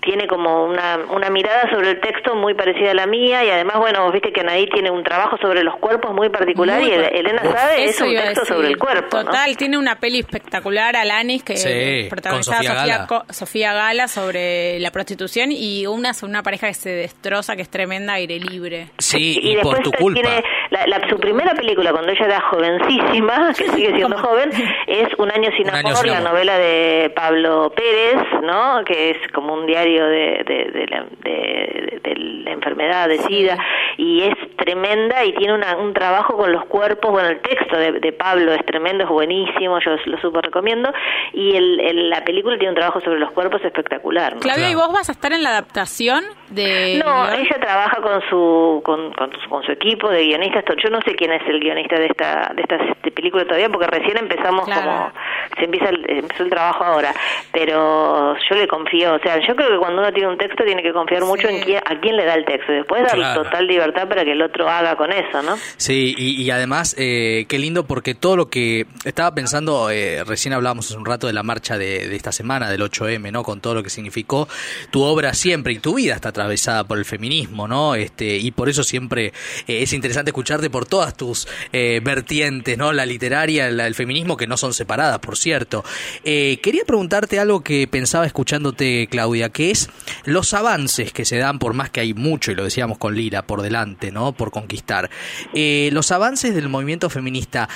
tiene 0.00 0.26
como 0.26 0.64
una, 0.64 0.98
una 1.10 1.30
mirada 1.30 1.70
sobre 1.70 1.90
el 1.90 2.00
texto 2.00 2.34
muy 2.34 2.54
parecida 2.54 2.92
a 2.92 2.94
la 2.94 3.06
mía 3.06 3.44
y 3.44 3.50
además, 3.50 3.78
bueno, 3.78 4.04
vos 4.04 4.12
viste 4.12 4.32
que 4.32 4.40
Anaí 4.40 4.66
tiene 4.68 4.90
un 4.90 5.02
trabajo 5.04 5.36
sobre 5.38 5.62
los 5.62 5.76
cuerpos 5.76 6.14
muy 6.14 6.28
particular 6.30 6.82
y 6.82 6.90
Elena 6.90 7.42
sabe, 7.42 7.84
es 7.84 8.00
un 8.00 8.14
texto 8.14 8.44
sobre 8.44 8.68
el 8.68 8.78
cuerpo. 8.78 9.24
Total, 9.24 9.56
tiene 9.56 9.78
una 9.78 9.96
peli 9.96 10.20
espectacular, 10.20 10.96
Alanis, 10.96 11.42
que 11.42 11.56
sí, 11.56 12.08
protagonizada 12.08 12.62
Sofía, 12.62 13.06
Sofía, 13.30 13.72
Gala 13.72 14.08
sobre 14.08 14.80
la 14.80 14.90
prostitución 14.90 15.52
y 15.52 15.86
una 15.86 16.14
sobre 16.14 16.30
una 16.30 16.42
pareja 16.42 16.68
que 16.68 16.74
se 16.74 16.90
destroza, 16.90 17.56
que 17.56 17.62
es 17.62 17.70
tremenda, 17.70 18.14
aire 18.14 18.38
libre. 18.38 18.90
Sí, 18.98 19.38
y, 19.42 19.56
por 19.56 19.80
tu 19.80 19.92
culpa. 19.92 20.20
Tiene 20.20 20.42
la, 20.70 21.08
su 21.08 21.18
primera 21.18 21.54
película, 21.54 21.92
cuando 21.92 22.12
ella 22.12 22.24
era 22.24 22.40
jovencísima, 22.40 23.52
que 23.58 23.68
sigue 23.70 23.94
siendo 23.94 24.18
joven, 24.18 24.50
es 24.86 25.08
Un 25.18 25.30
año 25.30 25.50
sin 25.56 25.68
amor, 25.68 26.06
la 26.06 26.20
novela 26.20 26.58
de 26.58 27.12
Pablo 27.14 27.72
Pérez, 27.74 28.22
¿no? 28.42 28.82
Que 28.84 29.10
es 29.10 29.32
como 29.32 29.54
un 29.54 29.66
diario 29.66 29.89
de, 29.98 30.44
de, 30.46 30.86
la, 30.88 31.06
de, 31.22 32.14
la 32.44 32.50
enfermedad 32.52 33.08
de 33.08 33.18
SIDA, 33.18 33.58
y 33.96 34.22
es 34.22 34.34
tremenda 34.56 35.24
y 35.24 35.32
tiene 35.34 35.54
una, 35.54 35.76
un 35.76 35.92
trabajo 35.92 36.36
con 36.36 36.52
los 36.52 36.64
cuerpos, 36.66 37.10
bueno, 37.10 37.28
el 37.28 37.40
texto 37.40 37.76
de, 37.76 38.12
Pablo 38.12 38.52
es 38.52 38.64
tremendo, 38.66 39.04
es 39.04 39.10
buenísimo, 39.10 39.78
yo 39.84 39.96
lo 40.04 40.20
súper 40.20 40.44
recomiendo, 40.44 40.92
y 41.32 41.56
el, 41.56 42.10
la 42.10 42.24
película 42.24 42.56
tiene 42.58 42.70
un 42.70 42.76
trabajo 42.76 43.00
sobre 43.00 43.18
los 43.18 43.30
cuerpos 43.32 43.64
espectacular. 43.64 44.34
¿no? 44.34 44.40
Claudia, 44.40 44.70
¿y 44.70 44.74
vos 44.74 44.92
vas 44.92 45.08
a 45.08 45.12
estar 45.12 45.32
en 45.32 45.42
la 45.42 45.50
adaptación 45.50 46.24
de...? 46.48 47.00
No, 47.04 47.32
ella 47.32 47.56
trabaja 47.60 48.00
con 48.02 48.20
su, 48.28 48.82
con, 48.84 49.12
con, 49.12 49.30
con 49.48 49.62
su 49.62 49.72
equipo 49.72 50.08
de 50.10 50.24
guionistas 50.24 50.64
yo 50.82 50.90
no 50.90 51.00
sé 51.02 51.14
quién 51.14 51.32
es 51.32 51.42
el 51.46 51.60
guionista 51.60 51.96
de 51.96 52.06
esta 52.06 52.52
de 52.54 52.62
esta 52.62 52.78
película 53.14 53.44
todavía 53.44 53.68
porque 53.68 53.86
recién 53.86 54.16
empezamos 54.18 54.64
como 54.64 55.12
se 55.56 55.64
empieza 55.64 55.88
el, 55.90 56.04
empezó 56.08 56.44
el 56.44 56.50
trabajo 56.50 56.84
ahora 56.84 57.12
pero 57.52 58.36
yo 58.36 58.56
le 58.56 58.66
confío 58.66 59.14
o 59.14 59.18
sea 59.18 59.38
yo 59.46 59.54
creo 59.54 59.68
que 59.70 59.76
cuando 59.80 60.00
uno 60.00 60.12
tiene 60.12 60.28
un 60.28 60.38
texto 60.38 60.64
tiene 60.64 60.82
que 60.82 60.92
confiar 60.92 61.24
mucho 61.24 61.48
en 61.48 61.60
quién, 61.62 61.78
a 61.84 62.00
quién 62.00 62.16
le 62.16 62.24
da 62.24 62.34
el 62.34 62.44
texto. 62.44 62.72
Y 62.72 62.76
después 62.76 63.02
dar 63.02 63.34
total 63.34 63.66
libertad 63.66 64.08
para 64.08 64.24
que 64.24 64.32
el 64.32 64.42
otro 64.42 64.68
haga 64.68 64.96
con 64.96 65.12
eso 65.12 65.42
no 65.42 65.56
sí 65.76 66.14
y, 66.16 66.50
además 66.50 66.94
eh, 66.98 67.46
qué 67.48 67.58
lindo 67.58 67.86
porque 67.86 68.14
todo 68.14 68.36
lo 68.36 68.50
que 68.50 68.86
estaba 69.04 69.34
pensando 69.34 69.90
eh, 69.90 70.22
recién 70.24 70.52
hablábamos 70.52 70.86
hace 70.86 70.98
un 70.98 71.04
rato 71.04 71.26
de 71.26 71.32
la 71.32 71.42
marcha 71.42 71.78
de, 71.78 72.08
de 72.08 72.16
esta 72.16 72.32
semana 72.32 72.70
del 72.70 72.82
8M 72.82 73.32
no 73.32 73.42
con 73.42 73.60
todo 73.60 73.74
lo 73.74 73.82
que 73.82 73.90
significó 73.90 74.48
tu 74.90 75.02
obra 75.02 75.34
siempre 75.34 75.72
y 75.72 75.78
tu 75.78 75.94
vida 75.94 76.14
está 76.14 76.30
atravesada 76.30 76.84
por 76.84 76.98
el 76.98 77.04
feminismo 77.04 77.66
no 77.66 77.94
este 77.94 78.36
y 78.36 78.50
por 78.50 78.68
eso 78.68 78.84
siempre 78.84 79.32
eh, 79.66 79.82
es 79.82 79.92
interesante 79.92 80.30
escucharte 80.30 80.70
por 80.70 80.86
todas 80.86 81.16
tus 81.16 81.48
eh, 81.72 82.00
vertientes, 82.02 82.76
¿no? 82.76 82.92
La 82.92 83.06
literaria, 83.06 83.68
el 83.68 83.94
feminismo, 83.94 84.36
que 84.36 84.46
no 84.46 84.56
son 84.56 84.74
separadas, 84.74 85.18
por 85.20 85.36
cierto. 85.36 85.84
Eh, 86.24 86.58
quería 86.62 86.84
preguntarte 86.84 87.38
algo 87.38 87.62
que 87.62 87.86
pensaba 87.86 88.26
escuchándote, 88.26 89.08
Claudia, 89.10 89.50
que 89.50 89.69
es 89.70 89.88
los 90.24 90.54
avances 90.54 91.12
que 91.12 91.24
se 91.24 91.38
dan, 91.38 91.58
por 91.58 91.74
más 91.74 91.90
que 91.90 92.00
hay 92.00 92.14
mucho, 92.14 92.52
y 92.52 92.54
lo 92.54 92.64
decíamos 92.64 92.98
con 92.98 93.14
Lira, 93.14 93.46
por 93.46 93.62
delante, 93.62 94.10
¿no? 94.10 94.32
Por 94.32 94.50
conquistar. 94.50 95.10
Eh, 95.54 95.90
los 95.92 96.12
avances 96.12 96.54
del 96.54 96.68
movimiento 96.68 97.10
feminista 97.10 97.68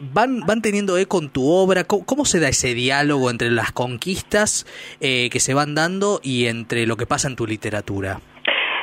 van, 0.00 0.40
van 0.40 0.62
teniendo 0.62 0.98
eco 0.98 1.20
en 1.20 1.30
tu 1.30 1.48
obra. 1.48 1.84
¿Cómo, 1.84 2.24
se 2.24 2.40
da 2.40 2.48
ese 2.48 2.74
diálogo 2.74 3.30
entre 3.30 3.50
las 3.50 3.72
conquistas 3.72 4.66
que 5.00 5.38
se 5.38 5.54
van 5.54 5.74
dando 5.74 6.20
y 6.22 6.46
entre 6.46 6.86
lo 6.86 6.96
que 6.96 7.06
pasa 7.06 7.28
en 7.28 7.36
tu 7.36 7.46
literatura? 7.46 8.20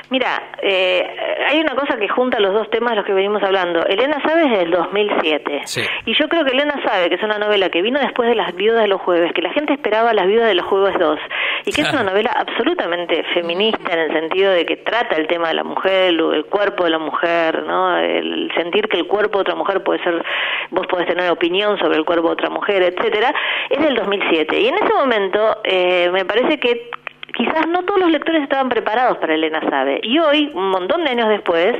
Mira, 0.09 0.41
eh, 0.61 1.07
hay 1.47 1.59
una 1.59 1.75
cosa 1.75 1.97
que 1.97 2.07
junta 2.07 2.39
los 2.39 2.53
dos 2.53 2.69
temas 2.71 2.91
de 2.91 2.95
los 2.97 3.05
que 3.05 3.13
venimos 3.13 3.43
hablando. 3.43 3.85
Elena 3.85 4.19
Sabe 4.23 4.45
es 4.45 4.59
del 4.59 4.71
2007. 4.71 5.61
Y 6.05 6.17
yo 6.17 6.27
creo 6.27 6.43
que 6.43 6.51
Elena 6.51 6.81
Sabe, 6.83 7.09
que 7.09 7.15
es 7.15 7.23
una 7.23 7.37
novela 7.37 7.69
que 7.69 7.83
vino 7.83 7.99
después 7.99 8.27
de 8.27 8.35
Las 8.35 8.55
Viudas 8.55 8.81
de 8.81 8.87
los 8.87 9.01
Jueves, 9.01 9.31
que 9.33 9.41
la 9.43 9.51
gente 9.51 9.73
esperaba 9.73 10.13
Las 10.13 10.25
Viudas 10.25 10.47
de 10.47 10.55
los 10.55 10.65
Jueves 10.65 10.97
2, 10.97 11.19
y 11.65 11.71
que 11.71 11.81
es 11.81 11.93
una 11.93 12.03
novela 12.03 12.31
absolutamente 12.35 13.23
feminista 13.35 13.93
en 13.93 13.99
el 13.99 14.13
sentido 14.13 14.51
de 14.51 14.65
que 14.65 14.77
trata 14.77 15.15
el 15.15 15.27
tema 15.27 15.49
de 15.49 15.53
la 15.55 15.63
mujer, 15.63 16.09
el, 16.09 16.45
cuerpo 16.45 16.85
de 16.85 16.89
la 16.89 16.99
mujer, 16.99 17.63
¿no? 17.63 17.97
El 17.97 18.51
sentir 18.55 18.87
que 18.87 18.97
el 18.97 19.05
cuerpo 19.05 19.37
de 19.37 19.41
otra 19.41 19.55
mujer 19.55 19.83
puede 19.83 20.03
ser, 20.03 20.23
vos 20.71 20.87
podés 20.87 21.07
tener 21.07 21.29
opinión 21.29 21.77
sobre 21.77 21.97
el 21.97 22.05
cuerpo 22.05 22.27
de 22.27 22.33
otra 22.33 22.49
mujer, 22.49 22.81
etcétera, 22.81 23.33
es 23.69 23.79
del 23.79 23.95
2007. 23.95 24.59
Y 24.59 24.67
en 24.67 24.75
ese 24.75 24.93
momento 24.93 25.57
eh, 25.63 26.09
me 26.11 26.25
parece 26.25 26.59
que 26.59 26.89
quizás 27.35 27.67
no 27.67 27.83
todos 27.83 27.99
los 27.99 28.11
lectores 28.11 28.43
estaban 28.43 28.69
preparados 28.69 29.17
para 29.17 29.33
Elena 29.33 29.61
Sabe. 29.69 29.99
Y 30.03 30.19
hoy, 30.19 30.51
un 30.53 30.69
montón 30.69 31.03
de 31.03 31.11
años 31.11 31.29
después, 31.29 31.75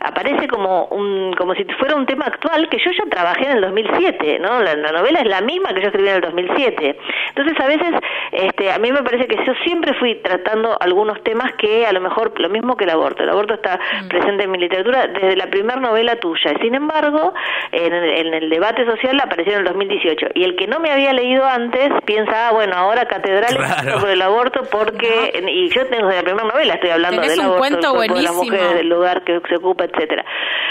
aparece 0.00 0.48
como 0.48 0.84
un 0.86 1.32
como 1.34 1.54
si 1.54 1.64
fuera 1.78 1.96
un 1.96 2.06
tema 2.06 2.26
actual 2.26 2.68
que 2.68 2.78
yo 2.78 2.90
ya 2.90 3.04
trabajé 3.10 3.46
en 3.46 3.52
el 3.52 3.60
2007, 3.60 4.38
¿no? 4.38 4.62
La, 4.62 4.74
novela 4.76 5.20
es 5.20 5.28
la 5.28 5.40
misma 5.40 5.70
que 5.74 5.80
yo 5.80 5.88
escribí 5.88 6.08
en 6.08 6.16
el 6.16 6.20
2007. 6.20 6.98
Entonces, 7.28 7.60
a 7.60 7.66
veces 7.66 7.94
este 8.32 8.72
a 8.72 8.78
mí 8.78 8.92
me 8.92 9.02
parece 9.02 9.26
que 9.26 9.36
yo 9.44 9.52
siempre 9.64 9.94
fui 9.94 10.16
tratando 10.16 10.76
algunos 10.80 11.22
temas 11.22 11.52
que 11.54 11.86
a 11.86 11.92
lo 11.92 12.00
mejor 12.00 12.38
lo 12.40 12.48
mismo 12.48 12.76
que 12.76 12.84
el 12.84 12.90
aborto. 12.90 13.22
El 13.22 13.30
aborto 13.30 13.54
está 13.54 13.78
mm. 14.04 14.08
presente 14.08 14.44
en 14.44 14.50
mi 14.50 14.58
literatura 14.58 15.06
desde 15.08 15.36
la 15.36 15.46
primera 15.46 15.80
novela 15.80 16.16
tuya. 16.16 16.54
Sin 16.60 16.74
embargo, 16.74 17.34
en 17.72 17.92
el, 17.92 18.48
debate 18.50 18.84
social 18.86 19.20
apareció 19.20 19.54
en 19.54 19.58
el 19.60 19.64
2018 19.66 20.28
y 20.34 20.44
el 20.44 20.56
que 20.56 20.66
no 20.66 20.80
me 20.80 20.90
había 20.90 21.12
leído 21.12 21.44
antes 21.44 21.90
piensa, 22.04 22.48
ah, 22.48 22.52
bueno, 22.52 22.74
ahora 22.76 23.06
catedral 23.06 23.56
sobre 23.98 24.12
el 24.14 24.22
aborto 24.22 24.62
porque 24.78 25.32
y 25.48 25.68
yo 25.70 25.86
tengo 25.86 26.06
desde 26.06 26.22
la 26.22 26.24
primera 26.24 26.48
novela 26.48 26.74
estoy 26.74 26.90
hablando 26.90 27.22
del 27.22 27.40
aborto, 27.40 28.00
de 28.00 28.22
la 28.22 28.32
mujer, 28.32 28.74
del 28.76 28.88
lugar 28.88 29.24
que 29.24 29.40
se 29.48 29.56
ocupa 29.56 29.84
etcétera. 29.84 30.24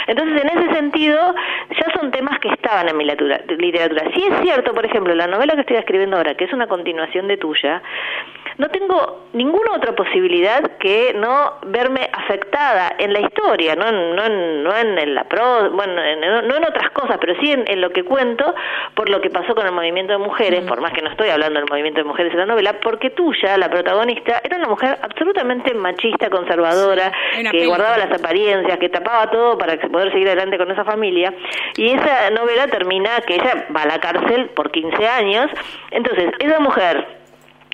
Entonces, 0.08 0.42
en 0.42 0.58
ese 0.58 0.74
sentido, 0.74 1.36
ya 1.70 2.00
son 2.00 2.12
temas 2.12 2.40
que 2.40 2.48
estaban 2.48 2.88
en 2.88 2.96
mi 2.96 3.06
literatura. 3.06 4.04
Si 4.16 4.24
es 4.24 4.42
cierto, 4.42 4.74
por 4.74 4.86
ejemplo, 4.86 5.14
la 5.14 5.28
novela 5.28 5.54
que 5.56 5.62
estoy 5.62 5.78
escribiendo 5.78 6.16
ahora, 6.16 6.36
que 6.36 6.46
es 6.46 6.54
una 6.54 6.68
continuación 6.68 7.28
de 7.28 7.38
tuya, 7.38 7.82
no 8.58 8.70
tengo 8.70 9.28
ninguna 9.34 9.74
otra 9.76 9.96
posibilidad 9.96 10.78
que 10.80 11.14
no 11.16 11.54
verme 11.68 12.10
afectada 12.12 12.96
en 12.98 13.14
la 13.14 13.22
historia, 13.22 13.76
no, 13.76 13.92
no, 13.92 14.28
no 14.28 14.76
en 14.76 15.16
la 15.16 15.24
pro, 15.26 15.70
bueno, 15.72 15.94
no 15.94 16.56
en 16.56 16.64
otras 16.66 16.90
cosas, 16.92 17.18
pero 17.20 17.36
sí 17.40 17.52
en, 17.52 17.82
lo 17.82 17.92
que 17.92 18.04
cuento 18.04 18.56
por 18.96 19.10
lo 19.10 19.22
que 19.22 19.30
pasó 19.30 19.54
con 19.54 19.68
el 19.68 19.72
movimiento 19.72 20.14
de 20.14 20.20
mujeres, 20.20 20.66
por 20.66 20.82
más 20.82 20.92
que 20.92 21.04
no 21.04 21.12
estoy 21.12 21.30
hablando 21.30 21.60
del 21.60 21.70
movimiento 21.70 22.02
de 22.02 22.06
mujeres 22.06 22.34
en 22.34 22.40
la 22.40 22.46
novela, 22.48 22.80
porque 22.82 23.12
tuya, 23.12 23.58
la 23.58 23.70
protagonista, 23.70 24.42
era 24.44 24.58
una 24.58 24.70
mujer 24.70 24.98
absolutamente 25.02 25.74
machista, 25.76 26.30
conservadora, 26.30 27.12
que 27.52 27.68
guardaba 27.68 27.98
las 27.98 28.12
apariencias, 28.12 28.80
que 28.80 28.90
tapaba 28.90 29.30
todo 29.30 29.58
para 29.58 29.78
poder 29.78 30.12
seguir 30.12 30.28
adelante 30.28 30.58
con 30.58 30.72
esa 30.72 30.84
familia, 30.84 31.32
y 31.76 31.92
esa 31.92 32.08
esa 32.08 32.30
novela 32.32 32.68
termina 32.68 33.20
que 33.26 33.36
ella 33.36 33.68
va 33.76 33.84
a 33.84 33.88
la 33.88 34.00
cárcel 34.00 34.50
por 34.50 34.72
15 34.72 35.08
años. 35.08 35.48
Entonces, 35.92 36.32
esa 36.40 36.60
mujer 36.60 37.06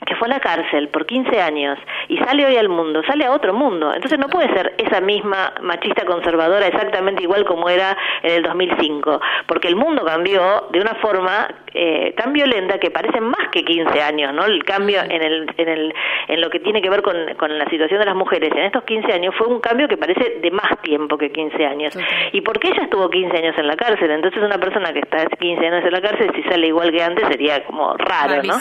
que 0.05 0.15
fue 0.15 0.27
a 0.27 0.31
la 0.35 0.39
cárcel 0.39 0.89
por 0.89 1.05
15 1.05 1.41
años 1.41 1.77
y 2.07 2.17
sale 2.17 2.45
hoy 2.45 2.57
al 2.57 2.69
mundo, 2.69 3.01
sale 3.07 3.25
a 3.25 3.31
otro 3.31 3.53
mundo. 3.53 3.93
Entonces 3.93 4.19
no 4.19 4.27
puede 4.27 4.47
ser 4.53 4.73
esa 4.77 5.01
misma 5.01 5.53
machista 5.61 6.05
conservadora 6.05 6.67
exactamente 6.67 7.23
igual 7.23 7.45
como 7.45 7.69
era 7.69 7.97
en 8.21 8.31
el 8.31 8.43
2005, 8.43 9.21
porque 9.47 9.67
el 9.67 9.75
mundo 9.75 10.03
cambió 10.05 10.67
de 10.71 10.79
una 10.79 10.95
forma 10.95 11.47
eh, 11.73 12.13
tan 12.15 12.33
violenta 12.33 12.77
que 12.77 12.91
parece 12.91 13.19
más 13.19 13.49
que 13.51 13.63
15 13.63 14.01
años, 14.01 14.33
¿no? 14.33 14.45
El 14.45 14.63
cambio 14.63 15.01
en, 15.01 15.23
el, 15.23 15.53
en, 15.57 15.69
el, 15.69 15.93
en 16.27 16.41
lo 16.41 16.49
que 16.49 16.59
tiene 16.59 16.81
que 16.81 16.89
ver 16.89 17.01
con, 17.01 17.15
con 17.37 17.57
la 17.57 17.65
situación 17.69 17.99
de 17.99 18.05
las 18.05 18.15
mujeres 18.15 18.51
en 18.51 18.63
estos 18.63 18.83
15 18.83 19.11
años 19.11 19.33
fue 19.37 19.47
un 19.47 19.59
cambio 19.59 19.87
que 19.87 19.97
parece 19.97 20.39
de 20.41 20.51
más 20.51 20.79
tiempo 20.81 21.17
que 21.17 21.31
15 21.31 21.65
años. 21.65 21.97
¿Y 22.31 22.41
porque 22.41 22.69
ella 22.69 22.83
estuvo 22.83 23.09
15 23.09 23.37
años 23.37 23.55
en 23.57 23.67
la 23.67 23.75
cárcel? 23.75 24.11
Entonces 24.11 24.41
una 24.43 24.57
persona 24.57 24.93
que 24.93 24.99
está 24.99 25.25
15 25.25 25.65
años 25.65 25.85
en 25.85 25.91
la 25.91 26.01
cárcel, 26.01 26.31
si 26.35 26.43
sale 26.43 26.67
igual 26.67 26.91
que 26.91 27.03
antes, 27.03 27.27
sería 27.27 27.63
como 27.65 27.95
raro, 27.97 28.43
¿no? 28.43 28.55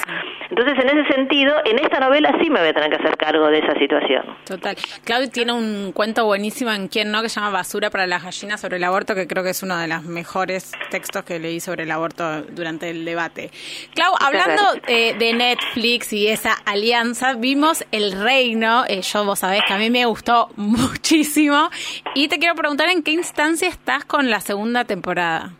Entonces 0.48 0.84
en 0.84 0.98
ese 0.98 1.12
sentido, 1.12 1.31
en 1.40 1.78
esta 1.78 1.98
novela 1.98 2.36
sí 2.42 2.50
me 2.50 2.60
voy 2.60 2.68
a 2.68 2.72
tener 2.74 2.90
que 2.90 2.96
hacer 2.96 3.16
cargo 3.16 3.48
de 3.48 3.58
esa 3.58 3.74
situación. 3.78 4.22
Total. 4.44 4.76
Claudia 5.04 5.30
tiene 5.30 5.52
un 5.52 5.92
cuento 5.92 6.26
buenísimo 6.26 6.70
en 6.70 6.88
Quién 6.88 7.10
no 7.10 7.22
que 7.22 7.28
se 7.28 7.40
llama 7.40 7.50
Basura 7.50 7.90
para 7.90 8.06
las 8.06 8.22
gallinas 8.22 8.60
sobre 8.60 8.76
el 8.76 8.84
aborto, 8.84 9.14
que 9.14 9.26
creo 9.26 9.42
que 9.42 9.50
es 9.50 9.62
uno 9.62 9.78
de 9.78 9.88
los 9.88 10.04
mejores 10.04 10.72
textos 10.90 11.24
que 11.24 11.38
leí 11.38 11.60
sobre 11.60 11.84
el 11.84 11.90
aborto 11.90 12.42
durante 12.42 12.90
el 12.90 13.04
debate. 13.04 13.50
Clau, 13.94 14.12
hablando 14.20 14.62
eh, 14.86 15.14
de 15.14 15.32
Netflix 15.32 16.12
y 16.12 16.28
esa 16.28 16.54
alianza, 16.66 17.34
vimos 17.34 17.84
El 17.92 18.12
Reino, 18.12 18.84
eh, 18.86 19.00
yo 19.00 19.24
vos 19.24 19.38
sabés 19.38 19.62
que 19.66 19.72
a 19.72 19.78
mí 19.78 19.90
me 19.90 20.04
gustó 20.04 20.50
muchísimo, 20.56 21.70
y 22.14 22.28
te 22.28 22.38
quiero 22.38 22.54
preguntar 22.54 22.90
en 22.90 23.02
qué 23.02 23.12
instancia 23.12 23.68
estás 23.68 24.04
con 24.04 24.28
la 24.28 24.40
segunda 24.40 24.84
temporada. 24.84 25.52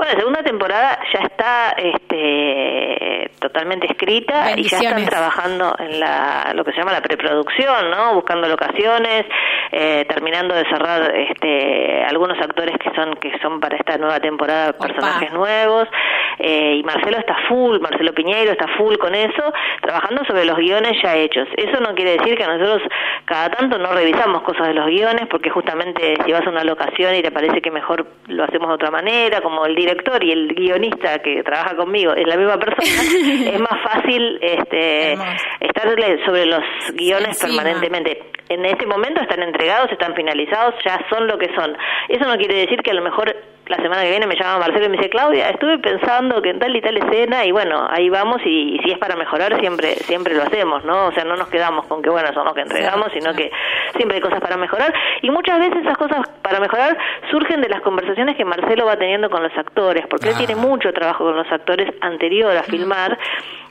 Bueno, 0.00 0.14
la 0.14 0.18
segunda 0.18 0.42
temporada 0.42 0.98
ya 1.12 1.20
está 1.26 1.70
este, 1.72 3.19
totalmente 3.38 3.86
escrita 3.86 4.52
y 4.56 4.64
ya 4.64 4.78
están 4.78 5.04
trabajando 5.06 5.74
en 5.78 6.00
la, 6.00 6.52
lo 6.54 6.64
que 6.64 6.72
se 6.72 6.78
llama 6.78 6.92
la 6.92 7.00
preproducción, 7.00 7.90
¿no? 7.90 8.14
Buscando 8.14 8.48
locaciones, 8.48 9.26
eh, 9.72 10.04
terminando 10.08 10.54
de 10.54 10.64
cerrar 10.64 11.14
este, 11.14 12.04
algunos 12.04 12.38
actores 12.38 12.76
que 12.78 12.90
son 12.94 13.14
que 13.14 13.32
son 13.40 13.60
para 13.60 13.76
esta 13.76 13.96
nueva 13.98 14.20
temporada 14.20 14.72
personajes 14.72 15.32
nuevos. 15.32 15.88
Eh, 16.38 16.76
y 16.76 16.82
Marcelo 16.82 17.18
está 17.18 17.36
full, 17.48 17.80
Marcelo 17.80 18.14
Piñeiro 18.14 18.52
está 18.52 18.66
full 18.78 18.96
con 18.96 19.14
eso, 19.14 19.52
trabajando 19.82 20.24
sobre 20.24 20.44
los 20.44 20.56
guiones 20.56 20.92
ya 21.02 21.14
hechos. 21.16 21.46
Eso 21.56 21.80
no 21.80 21.94
quiere 21.94 22.16
decir 22.16 22.36
que 22.36 22.46
nosotros 22.46 22.82
cada 23.26 23.50
tanto 23.50 23.78
no 23.78 23.92
revisamos 23.92 24.42
cosas 24.42 24.68
de 24.68 24.74
los 24.74 24.86
guiones, 24.86 25.26
porque 25.30 25.50
justamente 25.50 26.16
si 26.24 26.32
vas 26.32 26.46
a 26.46 26.50
una 26.50 26.64
locación 26.64 27.14
y 27.14 27.22
te 27.22 27.30
parece 27.30 27.60
que 27.60 27.70
mejor 27.70 28.06
lo 28.26 28.44
hacemos 28.44 28.68
de 28.68 28.74
otra 28.74 28.90
manera, 28.90 29.40
como 29.40 29.66
el 29.66 29.74
director 29.74 30.22
y 30.24 30.32
el 30.32 30.54
guionista 30.54 31.18
que 31.18 31.42
trabaja 31.42 31.76
conmigo 31.76 32.12
es 32.14 32.26
la 32.26 32.36
misma 32.36 32.58
persona, 32.58 32.86
es 33.54 33.60
más 33.60 33.82
fácil 33.82 34.38
este, 34.40 35.12
estar 35.60 35.88
sobre 36.24 36.46
los 36.46 36.62
guiones 36.94 37.38
permanentemente. 37.38 38.22
En 38.48 38.64
este 38.64 38.86
momento 38.86 39.20
están 39.20 39.42
entregados, 39.42 39.92
están 39.92 40.14
finalizados, 40.14 40.74
ya 40.84 40.98
son 41.08 41.26
lo 41.26 41.38
que 41.38 41.54
son. 41.54 41.76
Eso 42.08 42.24
no 42.26 42.36
quiere 42.36 42.56
decir 42.56 42.82
que 42.82 42.90
a 42.90 42.94
lo 42.94 43.02
mejor 43.02 43.34
la 43.66 43.76
semana 43.76 44.02
que 44.02 44.10
viene 44.10 44.26
me 44.26 44.36
llama 44.36 44.58
Marcelo 44.58 44.86
y 44.86 44.88
me 44.88 44.96
dice, 44.96 45.10
Claudia, 45.10 45.50
estuve 45.50 45.78
pensando 45.78 46.42
que 46.42 46.50
en 46.50 46.58
tal 46.58 46.74
y 46.74 46.80
tal 46.80 46.96
escena, 46.96 47.44
y 47.44 47.52
bueno, 47.52 47.86
ahí 47.88 48.08
vamos, 48.08 48.40
y, 48.44 48.78
si 48.84 48.90
es 48.90 48.98
para 48.98 49.16
mejorar, 49.16 49.58
siempre 49.60 49.94
siempre 49.94 50.34
lo 50.34 50.42
hacemos, 50.42 50.84
¿no? 50.84 51.06
O 51.06 51.12
sea, 51.12 51.24
no 51.24 51.36
nos 51.36 51.48
quedamos 51.48 51.86
con 51.86 52.02
que, 52.02 52.10
bueno, 52.10 52.32
son 52.32 52.44
los 52.44 52.54
que 52.54 52.62
entregamos, 52.62 53.12
sino 53.12 53.32
que 53.34 53.50
siempre 53.96 54.16
hay 54.16 54.22
cosas 54.22 54.40
para 54.40 54.56
mejorar, 54.56 54.92
y 55.22 55.30
muchas 55.30 55.58
veces 55.60 55.82
esas 55.82 55.96
cosas 55.96 56.28
para 56.42 56.58
mejorar 56.60 56.98
surgen 57.30 57.60
de 57.60 57.68
las 57.68 57.80
conversaciones 57.82 58.36
que 58.36 58.44
Marcelo 58.44 58.86
va 58.86 58.96
teniendo 58.96 59.30
con 59.30 59.42
los 59.42 59.56
actores, 59.56 60.06
porque 60.08 60.30
él 60.30 60.36
tiene 60.36 60.54
ah. 60.54 60.56
mucho 60.56 60.92
trabajo 60.92 61.24
con 61.24 61.36
los 61.36 61.50
actores 61.52 61.92
anterior 62.00 62.56
a 62.56 62.62
filmar, 62.64 63.18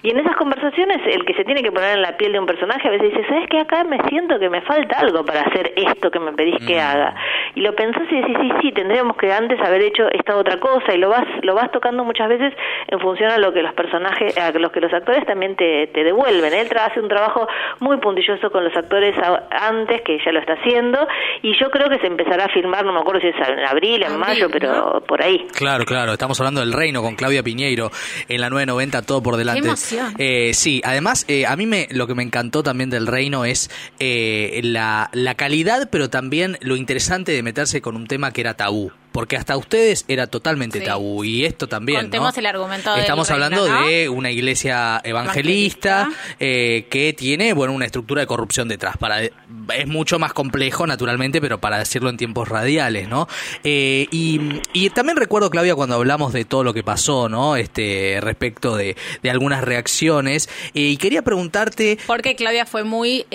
y 0.01 0.12
en 0.12 0.20
esas 0.20 0.36
conversaciones 0.38 0.98
el 1.06 1.25
que 1.25 1.34
se 1.34 1.44
tiene 1.44 1.62
que 1.62 1.72
poner 1.72 1.96
en 1.96 2.01
la 2.01 2.15
piel 2.18 2.32
de 2.32 2.39
un 2.39 2.46
personaje 2.46 2.88
a 2.88 2.91
veces 2.91 3.12
dice, 3.12 3.27
¿sabes 3.27 3.48
qué? 3.50 3.60
Acá 3.60 3.84
me 3.84 3.98
siento 4.08 4.39
que 4.39 4.50
me 4.50 4.62
falta 4.62 5.00
algo 5.00 5.25
para 5.25 5.41
hacer 5.41 5.74
esto 5.75 6.10
que 6.10 6.20
me 6.20 6.32
pedís 6.34 6.58
que 6.65 6.75
mm. 6.75 6.79
haga. 6.79 7.15
Y 7.56 7.62
lo 7.62 7.75
pensás 7.75 8.03
y 8.10 8.15
decís, 8.15 8.38
sí, 8.41 8.51
sí, 8.62 8.72
tendríamos 8.72 9.18
que 9.18 9.32
antes 9.32 9.60
haber 9.62 9.82
hecho 9.82 10.08
esta 10.12 10.36
otra 10.38 10.60
cosa 10.60 10.94
y 10.94 10.98
lo 10.98 11.10
vas 11.10 11.25
lo 11.44 11.56
vas 11.56 11.72
tocando 11.72 12.03
muchas 12.03 12.29
veces 12.29 12.53
en 12.88 13.00
función 13.00 13.32
a 13.32 13.38
lo 13.38 13.53
que 13.53 13.62
los 13.62 13.74
personajes, 13.74 14.38
a 14.38 14.51
los 14.51 14.72
que 14.72 14.79
los 14.79 14.94
actores 14.94 15.25
también 15.25 15.56
te, 15.56 15.88
te 15.88 16.03
devuelven. 16.03 16.53
Él 16.53 16.68
hace 16.79 17.00
un 17.00 17.10
trabajo 17.10 17.48
muy 17.79 17.98
puntilloso 17.98 18.51
con 18.51 18.63
los 18.63 18.75
actores 18.75 19.15
antes, 19.51 20.01
que 20.01 20.18
ya 20.24 20.32
lo 20.32 20.39
está 20.39 20.53
haciendo, 20.53 21.08
y 21.41 21.60
yo 21.60 21.70
creo 21.70 21.89
que 21.89 22.00
se 22.00 22.08
empezará 22.08 22.46
a 22.46 22.50
filmar, 22.50 22.86
no 22.86 22.94
me 22.94 23.00
acuerdo 23.00 23.22
si 23.22 23.27
es 23.27 23.36
en 23.48 23.65
abril, 23.65 24.03
en 24.03 24.18
mayo, 24.18 24.48
pero 24.51 25.01
por 25.08 25.22
ahí. 25.22 25.46
Claro, 25.56 25.86
claro, 25.86 26.13
estamos 26.13 26.39
hablando 26.39 26.62
del 26.62 26.74
Reino 26.74 27.01
con 27.01 27.15
Claudia 27.15 27.44
Piñeiro 27.44 27.89
en 28.27 28.41
la 28.41 28.50
990, 28.50 29.01
todo 29.06 29.22
por 29.22 29.36
delante. 29.36 29.68
Eh, 30.17 30.51
sí, 30.53 30.81
además, 30.84 31.25
eh, 31.27 31.46
a 31.46 31.55
mí 31.55 31.65
me, 31.65 31.88
lo 31.91 32.08
que 32.08 32.15
me 32.15 32.24
encantó 32.24 32.63
también 32.63 32.89
del 32.89 33.08
Reino 33.08 33.46
es 33.46 33.69
eh, 34.00 34.60
la, 34.63 35.10
la 35.13 35.36
calidad, 35.36 35.89
pero 35.91 36.10
también 36.10 36.58
lo 36.62 36.75
interesante 36.75 37.31
de 37.31 37.43
meterse 37.43 37.81
con 37.81 37.96
un 37.96 38.08
tema 38.08 38.31
que 38.31 38.41
era 38.41 38.55
tabú 38.55 38.91
porque 39.19 39.35
hasta 39.35 39.57
ustedes 39.57 40.05
era 40.07 40.27
totalmente 40.27 40.79
tabú 40.79 41.25
y 41.25 41.43
esto 41.43 41.67
también. 41.67 41.99
Contemos 41.99 42.38
el 42.38 42.45
argumento. 42.45 42.95
Estamos 42.95 43.29
hablando 43.29 43.65
de 43.65 44.07
una 44.07 44.31
iglesia 44.31 45.01
evangelista, 45.03 46.07
eh, 46.39 46.88
que 46.89 47.11
tiene 47.11 47.51
bueno 47.51 47.73
una 47.73 47.83
estructura 47.83 48.21
de 48.21 48.27
corrupción 48.27 48.69
detrás. 48.69 48.95
Para 48.95 49.21
es 49.21 49.88
mucho 49.88 50.19
más 50.19 50.31
complejo 50.31 50.88
naturalmente, 50.88 51.41
pero 51.41 51.59
para 51.59 51.79
decirlo 51.79 52.09
en 52.09 52.15
tiempos 52.15 52.47
radiales, 52.47 53.09
¿no? 53.09 53.27
Eh, 53.65 54.07
y, 54.09 54.61
y, 54.71 54.89
también 54.91 55.17
recuerdo 55.17 55.49
Claudia 55.49 55.75
cuando 55.75 55.95
hablamos 55.95 56.31
de 56.31 56.45
todo 56.45 56.63
lo 56.63 56.73
que 56.73 56.83
pasó, 56.83 57.27
¿no? 57.27 57.57
Este 57.57 58.19
respecto 58.21 58.77
de, 58.77 58.95
de 59.21 59.29
algunas 59.29 59.65
reacciones 59.65 60.47
eh, 60.73 60.79
y 60.79 60.95
quería 60.95 61.23
preguntarte 61.23 61.97
porque 62.07 62.38
Claudia 62.38 62.65
fue 62.65 62.85
muy 62.85 63.25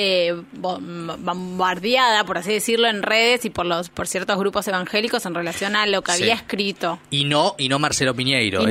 bombardeada, 0.55 2.25
por 2.25 2.39
así 2.39 2.55
decirlo, 2.55 2.89
en 2.89 3.03
redes 3.03 3.45
y 3.45 3.51
por 3.51 3.67
los 3.67 3.91
por 3.91 4.07
ciertos 4.07 4.39
grupos 4.39 4.67
evangélicos 4.67 5.27
en 5.27 5.35
relación 5.35 5.74
lo 5.87 6.03
que 6.03 6.13
había 6.13 6.35
escrito. 6.35 6.99
Y 7.11 7.25
no, 7.25 7.55
y 7.59 7.69
no 7.69 7.79
Marcelo 7.79 8.15
Piñeiro. 8.15 8.65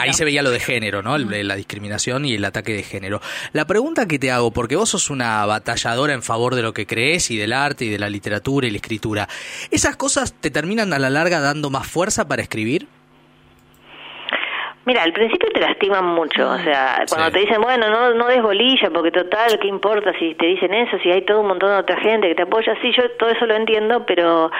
Ahí 0.00 0.12
se 0.12 0.24
veía 0.24 0.42
lo 0.42 0.50
de 0.50 0.60
género, 0.60 1.02
¿no? 1.02 1.16
La 1.18 1.56
discriminación 1.56 2.24
y 2.24 2.34
el 2.34 2.44
ataque 2.44 2.72
de 2.72 2.82
género. 2.82 3.20
La 3.52 3.66
pregunta 3.66 4.06
que 4.06 4.18
te 4.18 4.30
hago, 4.30 4.52
porque 4.52 4.76
vos 4.76 4.90
sos 4.90 5.10
una 5.10 5.44
batalladora 5.46 6.12
en 6.12 6.22
favor 6.22 6.54
de 6.54 6.62
lo 6.62 6.72
que 6.72 6.86
crees 6.86 7.30
y 7.30 7.36
del 7.36 7.52
arte 7.52 7.86
y 7.86 7.88
de 7.88 7.98
la 7.98 8.10
literatura 8.10 8.66
y 8.66 8.70
la 8.70 8.78
escritura, 8.78 9.28
¿esas 9.70 9.96
cosas 9.96 10.32
te 10.32 10.50
terminan 10.50 10.92
a 10.92 10.98
la 10.98 11.10
larga 11.10 11.40
dando 11.40 11.70
más 11.70 11.86
fuerza 11.86 12.28
para 12.28 12.42
escribir? 12.42 12.88
Mira, 14.88 15.02
al 15.02 15.12
principio 15.12 15.50
te 15.52 15.60
lastiman 15.60 16.02
mucho, 16.02 16.48
o 16.48 16.56
sea, 16.60 17.04
cuando 17.10 17.30
te 17.30 17.40
dicen, 17.40 17.60
bueno, 17.60 17.90
no, 17.90 18.14
no 18.14 18.26
des 18.26 18.40
bolilla, 18.40 18.88
porque 18.88 19.10
total, 19.10 19.58
¿qué 19.60 19.68
importa 19.68 20.14
si 20.18 20.34
te 20.34 20.46
dicen 20.46 20.72
eso, 20.72 20.96
si 21.02 21.10
hay 21.10 21.26
todo 21.26 21.40
un 21.40 21.48
montón 21.48 21.68
de 21.68 21.76
otra 21.76 22.00
gente 22.00 22.28
que 22.28 22.34
te 22.34 22.44
apoya? 22.44 22.74
Sí, 22.80 22.90
yo 22.96 23.02
todo 23.18 23.28
eso 23.28 23.44
lo 23.44 23.54
entiendo, 23.54 24.06
pero 24.06 24.50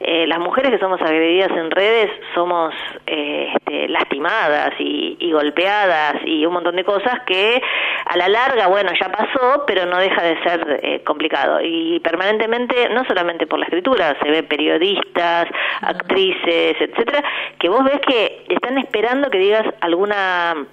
eh, 0.00 0.26
las 0.26 0.40
mujeres 0.40 0.72
que 0.72 0.80
somos 0.80 1.00
agredidas 1.00 1.52
en 1.52 1.70
redes 1.70 2.10
somos 2.34 2.74
eh, 3.06 3.52
este, 3.54 3.86
lastimadas 3.86 4.72
y, 4.80 5.18
y, 5.20 5.30
golpeadas 5.30 6.16
y 6.24 6.44
un 6.44 6.54
montón 6.54 6.74
de 6.74 6.82
cosas 6.82 7.20
que 7.24 7.62
a 8.06 8.16
la 8.16 8.28
larga, 8.28 8.68
bueno, 8.68 8.92
ya 9.00 9.10
pasó, 9.10 9.64
pero 9.66 9.84
no 9.84 9.98
deja 9.98 10.22
de 10.22 10.42
ser 10.42 10.80
eh, 10.82 11.02
complicado. 11.02 11.58
Y 11.60 11.98
permanentemente, 12.00 12.88
no 12.90 13.04
solamente 13.04 13.46
por 13.46 13.58
la 13.58 13.66
escritura, 13.66 14.16
se 14.22 14.30
ve 14.30 14.42
periodistas, 14.44 15.48
actrices, 15.80 16.76
etcétera, 16.80 17.24
que 17.58 17.68
vos 17.68 17.84
ves 17.84 18.00
que 18.06 18.44
están 18.48 18.78
esperando 18.78 19.28
que 19.28 19.38
digas 19.38 19.64
alguna 19.80 20.66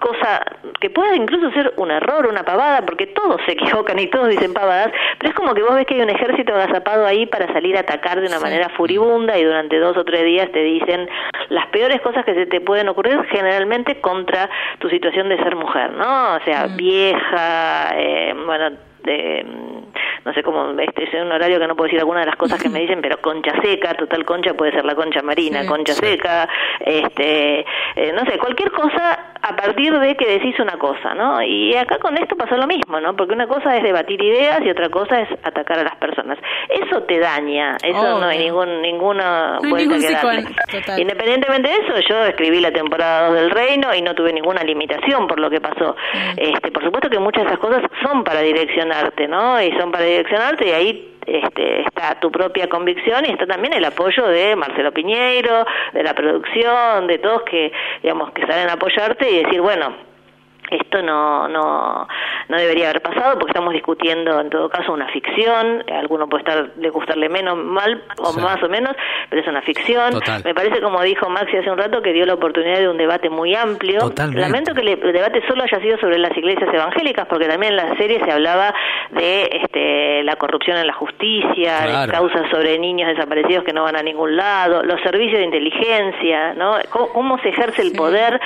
cosa 0.00 0.44
que 0.80 0.90
puede 0.90 1.16
incluso 1.16 1.50
ser 1.52 1.72
un 1.76 1.90
error, 1.90 2.26
una 2.26 2.44
pavada, 2.44 2.82
porque 2.82 3.06
todos 3.06 3.40
se 3.46 3.52
equivocan 3.52 3.98
y 3.98 4.06
todos 4.08 4.28
dicen 4.28 4.52
pavadas, 4.52 4.92
pero 5.18 5.30
es 5.30 5.36
como 5.36 5.54
que 5.54 5.62
vos 5.62 5.74
ves 5.74 5.86
que 5.86 5.94
hay 5.94 6.02
un 6.02 6.10
ejército 6.10 6.54
agazapado 6.54 7.06
ahí 7.06 7.26
para 7.26 7.52
salir 7.52 7.76
a 7.76 7.80
atacar 7.80 8.20
de 8.20 8.26
una 8.26 8.40
manera 8.40 8.68
furibunda 8.70 9.38
y 9.38 9.44
durante 9.44 9.78
dos 9.78 9.96
o 9.96 10.04
tres 10.04 10.24
días 10.24 10.50
te 10.52 10.62
dicen 10.62 11.08
las 11.48 11.66
peores 11.68 12.00
cosas 12.00 12.24
que 12.24 12.34
se 12.34 12.46
te 12.46 12.60
pueden 12.60 12.88
ocurrir 12.88 13.22
generalmente 13.30 14.00
contra 14.00 14.48
tu 14.78 14.88
situación 14.88 15.28
de 15.28 15.36
ser 15.38 15.56
mujer, 15.56 15.92
¿no? 15.92 16.34
O 16.36 16.40
sea, 16.44 16.66
mm. 16.66 16.76
vieja, 16.76 17.90
eh, 17.96 18.34
bueno, 18.46 18.76
de 19.04 19.44
no 20.24 20.32
sé 20.32 20.42
cómo, 20.42 20.70
este 20.80 21.04
es 21.04 21.14
un 21.14 21.30
horario 21.30 21.58
que 21.58 21.66
no 21.66 21.76
puedo 21.76 21.86
decir 21.86 22.00
alguna 22.00 22.20
de 22.20 22.26
las 22.26 22.36
cosas 22.36 22.62
que 22.62 22.70
me 22.70 22.80
dicen, 22.80 23.00
pero 23.02 23.18
concha 23.18 23.52
seca, 23.62 23.94
total 23.94 24.24
concha 24.24 24.54
puede 24.54 24.72
ser 24.72 24.84
la 24.84 24.94
concha 24.94 25.20
marina, 25.22 25.66
concha 25.66 25.92
seca, 25.92 26.48
este, 26.80 27.60
eh, 27.60 28.12
no 28.14 28.24
sé, 28.24 28.38
cualquier 28.38 28.70
cosa 28.70 29.34
a 29.42 29.56
partir 29.56 29.92
de 29.98 30.16
que 30.16 30.26
decís 30.26 30.58
una 30.58 30.78
cosa, 30.78 31.14
¿no? 31.14 31.42
Y 31.42 31.76
acá 31.76 31.98
con 31.98 32.16
esto 32.16 32.34
pasó 32.36 32.56
lo 32.56 32.66
mismo, 32.66 32.98
¿no? 33.00 33.14
Porque 33.14 33.34
una 33.34 33.46
cosa 33.46 33.76
es 33.76 33.82
debatir 33.82 34.22
ideas 34.22 34.60
y 34.64 34.70
otra 34.70 34.88
cosa 34.88 35.20
es 35.20 35.28
atacar 35.42 35.80
a 35.80 35.84
las 35.84 35.96
personas. 35.96 36.38
Eso 36.70 37.02
te 37.02 37.18
daña, 37.18 37.76
eso 37.82 38.18
no 38.18 38.26
hay 38.26 38.38
ningún 38.38 38.80
ninguna 38.80 39.58
vuelta 39.60 39.98
que 39.98 40.10
darle. 40.10 40.44
Independientemente 40.96 41.68
de 41.68 41.74
eso, 41.74 42.08
yo 42.08 42.24
escribí 42.24 42.60
la 42.60 42.72
temporada 42.72 43.28
2 43.28 43.36
del 43.36 43.50
Reino 43.50 43.94
y 43.94 44.00
no 44.00 44.14
tuve 44.14 44.32
ninguna 44.32 44.62
limitación 44.62 45.26
por 45.26 45.38
lo 45.38 45.50
que 45.50 45.60
pasó. 45.60 45.94
Este, 46.36 46.70
por 46.70 46.82
supuesto 46.82 47.10
que 47.10 47.18
muchas 47.18 47.44
de 47.44 47.48
esas 47.50 47.58
cosas 47.58 47.82
son 48.02 48.24
para 48.24 48.40
¿no? 49.28 49.60
Y 49.60 49.72
son 49.78 49.90
para 49.90 50.04
direccionarte 50.04 50.68
y 50.68 50.70
ahí 50.70 51.14
este, 51.26 51.82
está 51.82 52.18
tu 52.20 52.30
propia 52.30 52.68
convicción 52.68 53.24
y 53.26 53.30
está 53.30 53.46
también 53.46 53.72
el 53.74 53.84
apoyo 53.84 54.26
de 54.28 54.56
Marcelo 54.56 54.92
Piñeiro, 54.92 55.64
de 55.92 56.02
la 56.02 56.14
producción, 56.14 57.06
de 57.06 57.18
todos 57.18 57.42
que, 57.42 57.72
digamos, 58.02 58.32
que 58.32 58.46
salen 58.46 58.68
apoyarte 58.70 59.30
y 59.30 59.42
decir, 59.42 59.60
bueno, 59.60 59.94
esto 60.76 61.02
no, 61.02 61.48
no, 61.48 62.06
no 62.48 62.56
debería 62.56 62.90
haber 62.90 63.02
pasado 63.02 63.38
porque 63.38 63.52
estamos 63.52 63.72
discutiendo 63.72 64.40
en 64.40 64.50
todo 64.50 64.68
caso 64.68 64.92
una 64.92 65.08
ficción, 65.08 65.84
alguno 65.90 66.28
puede 66.28 66.42
estar 66.42 66.70
le 66.76 66.90
gustarle 66.90 67.28
menos 67.28 67.56
mal 67.56 68.02
o 68.18 68.32
más 68.34 68.62
o 68.62 68.68
menos, 68.68 68.94
pero 69.30 69.42
es 69.42 69.48
una 69.48 69.62
ficción. 69.62 70.14
Me 70.44 70.54
parece 70.54 70.80
como 70.80 71.02
dijo 71.02 71.28
Maxi 71.28 71.56
hace 71.56 71.70
un 71.70 71.78
rato 71.78 72.02
que 72.02 72.12
dio 72.12 72.26
la 72.26 72.34
oportunidad 72.34 72.78
de 72.78 72.88
un 72.88 72.96
debate 72.96 73.30
muy 73.30 73.54
amplio. 73.54 74.12
Lamento 74.32 74.74
que 74.74 74.80
el 74.80 75.12
debate 75.12 75.42
solo 75.46 75.64
haya 75.64 75.80
sido 75.80 75.98
sobre 75.98 76.18
las 76.18 76.36
iglesias 76.36 76.72
evangélicas 76.72 77.26
porque 77.26 77.46
también 77.46 77.72
en 77.72 77.76
la 77.76 77.96
serie 77.96 78.20
se 78.24 78.30
hablaba 78.30 78.74
de 79.10 79.48
este, 79.52 80.22
la 80.22 80.36
corrupción 80.36 80.76
en 80.78 80.86
la 80.86 80.92
justicia, 80.94 81.80
de 81.80 82.12
causas 82.12 82.50
sobre 82.50 82.78
niños 82.78 83.08
desaparecidos 83.08 83.64
que 83.64 83.72
no 83.72 83.84
van 83.84 83.96
a 83.96 84.02
ningún 84.02 84.36
lado, 84.36 84.82
los 84.82 85.00
servicios 85.02 85.38
de 85.38 85.44
inteligencia, 85.44 86.54
¿no? 86.54 86.76
cómo, 86.90 87.38
se 87.38 87.48
ejerce 87.48 87.82
el 87.82 87.92
poder 87.92 88.40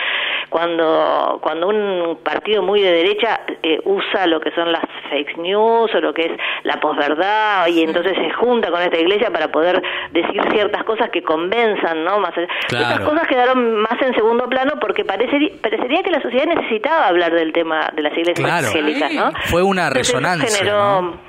cuando 0.48 1.38
cuando 1.42 1.68
un 1.68 2.17
partido 2.22 2.62
muy 2.62 2.80
de 2.80 2.92
derecha 2.92 3.40
eh, 3.62 3.80
usa 3.84 4.26
lo 4.26 4.40
que 4.40 4.50
son 4.52 4.72
las 4.72 4.84
fake 5.10 5.38
news 5.38 5.94
o 5.94 6.00
lo 6.00 6.12
que 6.12 6.22
es 6.22 6.32
la 6.64 6.80
posverdad 6.80 7.66
y 7.68 7.82
entonces 7.82 8.14
se 8.14 8.30
junta 8.32 8.70
con 8.70 8.82
esta 8.82 8.98
iglesia 8.98 9.30
para 9.30 9.48
poder 9.48 9.82
decir 10.12 10.40
ciertas 10.52 10.84
cosas 10.84 11.10
que 11.10 11.22
convenzan, 11.22 12.04
¿no? 12.04 12.18
Más 12.18 12.32
Estas 12.36 13.00
cosas 13.00 13.26
quedaron 13.26 13.76
más 13.76 14.00
en 14.00 14.14
segundo 14.14 14.48
plano 14.48 14.72
porque 14.80 15.04
parecería, 15.04 15.50
parecería 15.62 16.02
que 16.02 16.10
la 16.10 16.22
sociedad 16.22 16.46
necesitaba 16.46 17.06
hablar 17.06 17.32
del 17.32 17.52
tema 17.52 17.90
de 17.94 18.02
las 18.02 18.12
iglesias 18.16 18.48
evangélicas, 18.48 19.12
¿no? 19.12 19.32
Fue 19.46 19.62
una 19.62 19.90
resonancia 19.90 20.48
generó 20.48 21.27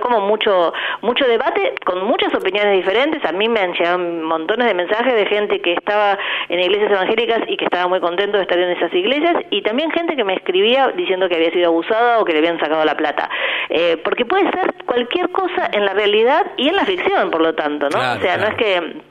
como 0.00 0.20
mucho 0.20 0.72
mucho 1.02 1.26
debate 1.26 1.74
con 1.84 2.04
muchas 2.06 2.34
opiniones 2.34 2.76
diferentes. 2.76 3.24
A 3.24 3.32
mí 3.32 3.48
me 3.48 3.60
han 3.60 3.72
llegado 3.72 3.98
montones 3.98 4.66
de 4.66 4.74
mensajes 4.74 5.14
de 5.14 5.26
gente 5.26 5.60
que 5.60 5.74
estaba 5.74 6.18
en 6.48 6.60
iglesias 6.60 6.90
evangélicas 6.90 7.40
y 7.48 7.56
que 7.56 7.64
estaba 7.64 7.88
muy 7.88 8.00
contento 8.00 8.36
de 8.36 8.42
estar 8.42 8.58
en 8.58 8.70
esas 8.70 8.92
iglesias 8.92 9.36
y 9.50 9.62
también 9.62 9.90
gente 9.90 10.16
que 10.16 10.24
me 10.24 10.34
escribía 10.34 10.88
diciendo 10.96 11.28
que 11.28 11.36
había 11.36 11.50
sido 11.50 11.68
abusada 11.68 12.18
o 12.18 12.24
que 12.24 12.32
le 12.32 12.38
habían 12.38 12.58
sacado 12.60 12.84
la 12.84 12.96
plata. 12.96 13.28
Eh, 13.68 13.96
porque 14.04 14.24
puede 14.24 14.50
ser 14.50 14.74
cualquier 14.84 15.30
cosa 15.30 15.70
en 15.72 15.84
la 15.84 15.94
realidad 15.94 16.46
y 16.56 16.68
en 16.68 16.76
la 16.76 16.84
ficción, 16.84 17.30
por 17.30 17.42
lo 17.42 17.54
tanto, 17.54 17.88
¿no? 17.88 17.98
o 17.98 18.20
sea, 18.20 18.36
no 18.36 18.46
es 18.46 18.54
que 18.54 19.09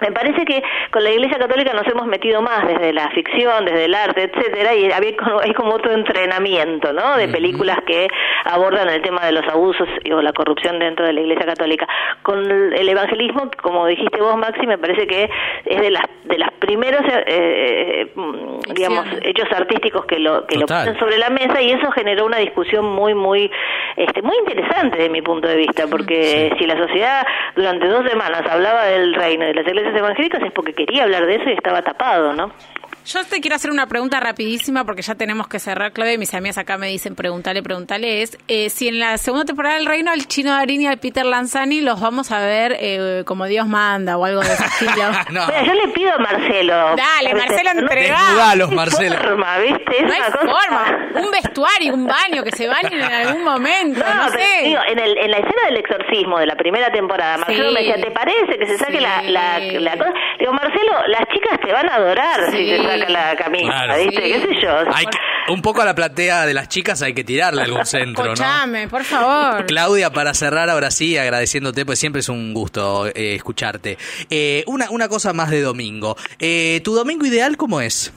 me 0.00 0.12
parece 0.12 0.44
que 0.44 0.62
con 0.90 1.04
la 1.04 1.10
Iglesia 1.10 1.38
Católica 1.38 1.72
nos 1.72 1.86
hemos 1.86 2.06
metido 2.06 2.42
más 2.42 2.66
desde 2.66 2.92
la 2.92 3.10
ficción, 3.10 3.64
desde 3.64 3.84
el 3.84 3.94
arte, 3.94 4.30
etcétera, 4.32 4.74
y 4.74 4.90
había 4.90 5.16
como, 5.16 5.40
hay 5.40 5.52
como 5.54 5.74
otro 5.74 5.92
entrenamiento, 5.92 6.92
¿no? 6.92 7.16
De 7.16 7.28
películas 7.28 7.78
que 7.86 8.08
abordan 8.44 8.88
el 8.88 9.02
tema 9.02 9.24
de 9.26 9.32
los 9.32 9.46
abusos 9.48 9.88
o 10.12 10.22
la 10.22 10.32
corrupción 10.32 10.78
dentro 10.78 11.06
de 11.06 11.12
la 11.12 11.20
Iglesia 11.20 11.46
Católica. 11.46 11.86
Con 12.22 12.50
el 12.50 12.88
evangelismo, 12.88 13.50
como 13.62 13.86
dijiste 13.86 14.20
vos, 14.20 14.36
Maxi, 14.36 14.66
me 14.66 14.78
parece 14.78 15.06
que 15.06 15.30
es 15.64 15.80
de 15.80 15.90
las 15.90 16.04
de 16.24 16.38
las 16.38 16.52
primeros, 16.52 17.00
eh, 17.02 17.24
eh, 17.26 18.12
digamos, 18.74 19.06
hechos 19.22 19.48
artísticos 19.52 20.04
que 20.06 20.18
lo 20.18 20.46
que 20.46 20.56
lo 20.56 20.66
ponen 20.66 20.98
sobre 20.98 21.18
la 21.18 21.30
mesa 21.30 21.60
y 21.60 21.72
eso 21.72 21.90
generó 21.92 22.26
una 22.26 22.38
discusión 22.38 22.84
muy 22.84 23.14
muy 23.14 23.50
este 23.96 24.22
muy 24.22 24.36
interesante 24.38 24.98
de 24.98 25.08
mi 25.08 25.22
punto 25.22 25.48
de 25.48 25.56
vista, 25.56 25.86
porque 25.88 26.52
si 26.58 26.66
la 26.66 26.76
sociedad 26.76 27.26
durante 27.56 27.88
dos 27.88 28.08
semanas 28.08 28.42
hablaba 28.48 28.84
del 28.84 29.14
reino 29.14 29.46
de 29.46 29.54
las 29.54 29.66
iglesias 29.66 29.89
evangélicas 29.94 30.42
es 30.42 30.52
porque 30.52 30.74
quería 30.74 31.04
hablar 31.04 31.26
de 31.26 31.36
eso 31.36 31.48
y 31.50 31.52
estaba 31.52 31.82
tapado, 31.82 32.32
¿no? 32.32 32.50
Yo 33.12 33.24
te 33.24 33.40
quiero 33.40 33.56
hacer 33.56 33.72
una 33.72 33.88
pregunta 33.88 34.20
rapidísima 34.20 34.84
porque 34.84 35.02
ya 35.02 35.16
tenemos 35.16 35.48
que 35.48 35.58
cerrar, 35.58 35.90
Claudia. 35.92 36.16
Mis 36.16 36.32
amigas 36.32 36.58
acá 36.58 36.78
me 36.78 36.86
dicen, 36.86 37.16
pregúntale, 37.16 37.60
pregúntale. 37.60 38.22
Es 38.22 38.38
eh, 38.46 38.70
si 38.70 38.86
en 38.86 39.00
la 39.00 39.18
segunda 39.18 39.44
temporada 39.44 39.74
del 39.74 39.86
Reino 39.86 40.12
al 40.12 40.28
Chino 40.28 40.52
Darín 40.52 40.82
y 40.82 40.86
al 40.86 40.98
Peter 40.98 41.26
Lanzani 41.26 41.80
los 41.80 42.00
vamos 42.00 42.30
a 42.30 42.38
ver 42.38 42.76
eh, 42.78 43.24
como 43.26 43.46
Dios 43.46 43.66
manda 43.66 44.16
o 44.16 44.24
algo 44.24 44.42
de 44.42 44.52
ese 44.52 44.64
estilo. 44.84 45.10
no. 45.32 45.44
yo 45.64 45.74
le 45.74 45.88
pido 45.88 46.12
a 46.12 46.18
Marcelo. 46.18 46.94
Dale, 46.94 47.34
Marcelo, 47.34 47.70
entrega. 47.72 48.54
los 48.54 48.70
Marcelo. 48.70 49.16
Forma, 49.16 49.58
¿viste? 49.58 50.02
no 50.02 50.12
hay 50.12 50.22
forma. 50.32 51.10
Un 51.16 51.30
vestuario, 51.32 51.94
un 51.94 52.06
baño, 52.06 52.44
que 52.44 52.52
se 52.52 52.68
bañen 52.68 52.92
en 52.92 53.12
algún 53.12 53.42
momento. 53.42 54.04
No, 54.04 54.14
no 54.14 54.30
sé. 54.30 54.62
Digo, 54.62 54.82
en, 54.86 55.00
el, 55.00 55.18
en 55.18 55.30
la 55.32 55.38
escena 55.38 55.62
del 55.66 55.78
exorcismo 55.78 56.38
de 56.38 56.46
la 56.46 56.54
primera 56.54 56.92
temporada, 56.92 57.38
Marcelo 57.38 57.72
me 57.72 57.80
decía, 57.80 57.96
¿te 57.96 58.12
parece 58.12 58.56
que 58.56 58.66
se 58.66 58.78
saque 58.78 59.00
la, 59.00 59.22
la, 59.22 59.58
la, 59.58 59.96
cosa? 59.96 60.12
Digo, 60.38 60.52
Marcelo, 60.52 60.92
las 61.08 61.26
chicas 61.32 61.58
te 61.60 61.72
van 61.72 61.88
a 61.88 61.96
adorar 61.96 62.52
si 62.52 62.78
la 63.08 63.36
camisa, 63.36 63.86
¿viste? 63.96 64.22
¿Qué 64.22 64.40
sé 64.40 64.60
yo? 64.62 64.70
un 65.48 65.62
poco 65.62 65.82
a 65.82 65.84
la 65.84 65.94
platea 65.94 66.46
de 66.46 66.54
las 66.54 66.68
chicas 66.68 67.02
hay 67.02 67.12
que 67.12 67.24
tirarle 67.24 67.62
algún 67.62 67.84
centro, 67.84 68.32
Escuchame, 68.32 68.88
por 68.88 69.04
favor. 69.04 69.66
Claudia, 69.66 70.10
para 70.10 70.32
cerrar 70.34 70.70
ahora 70.70 70.90
sí, 70.90 71.16
agradeciéndote, 71.16 71.84
pues 71.84 71.98
siempre 71.98 72.20
es 72.20 72.28
un 72.28 72.54
gusto 72.54 73.06
eh, 73.08 73.34
escucharte. 73.34 73.98
Eh, 74.28 74.64
una, 74.66 74.90
una 74.90 75.08
cosa 75.08 75.32
más 75.32 75.50
de 75.50 75.60
domingo. 75.62 76.16
Eh, 76.38 76.80
¿Tu 76.84 76.94
domingo 76.94 77.26
ideal 77.26 77.56
cómo 77.56 77.80
es? 77.80 78.12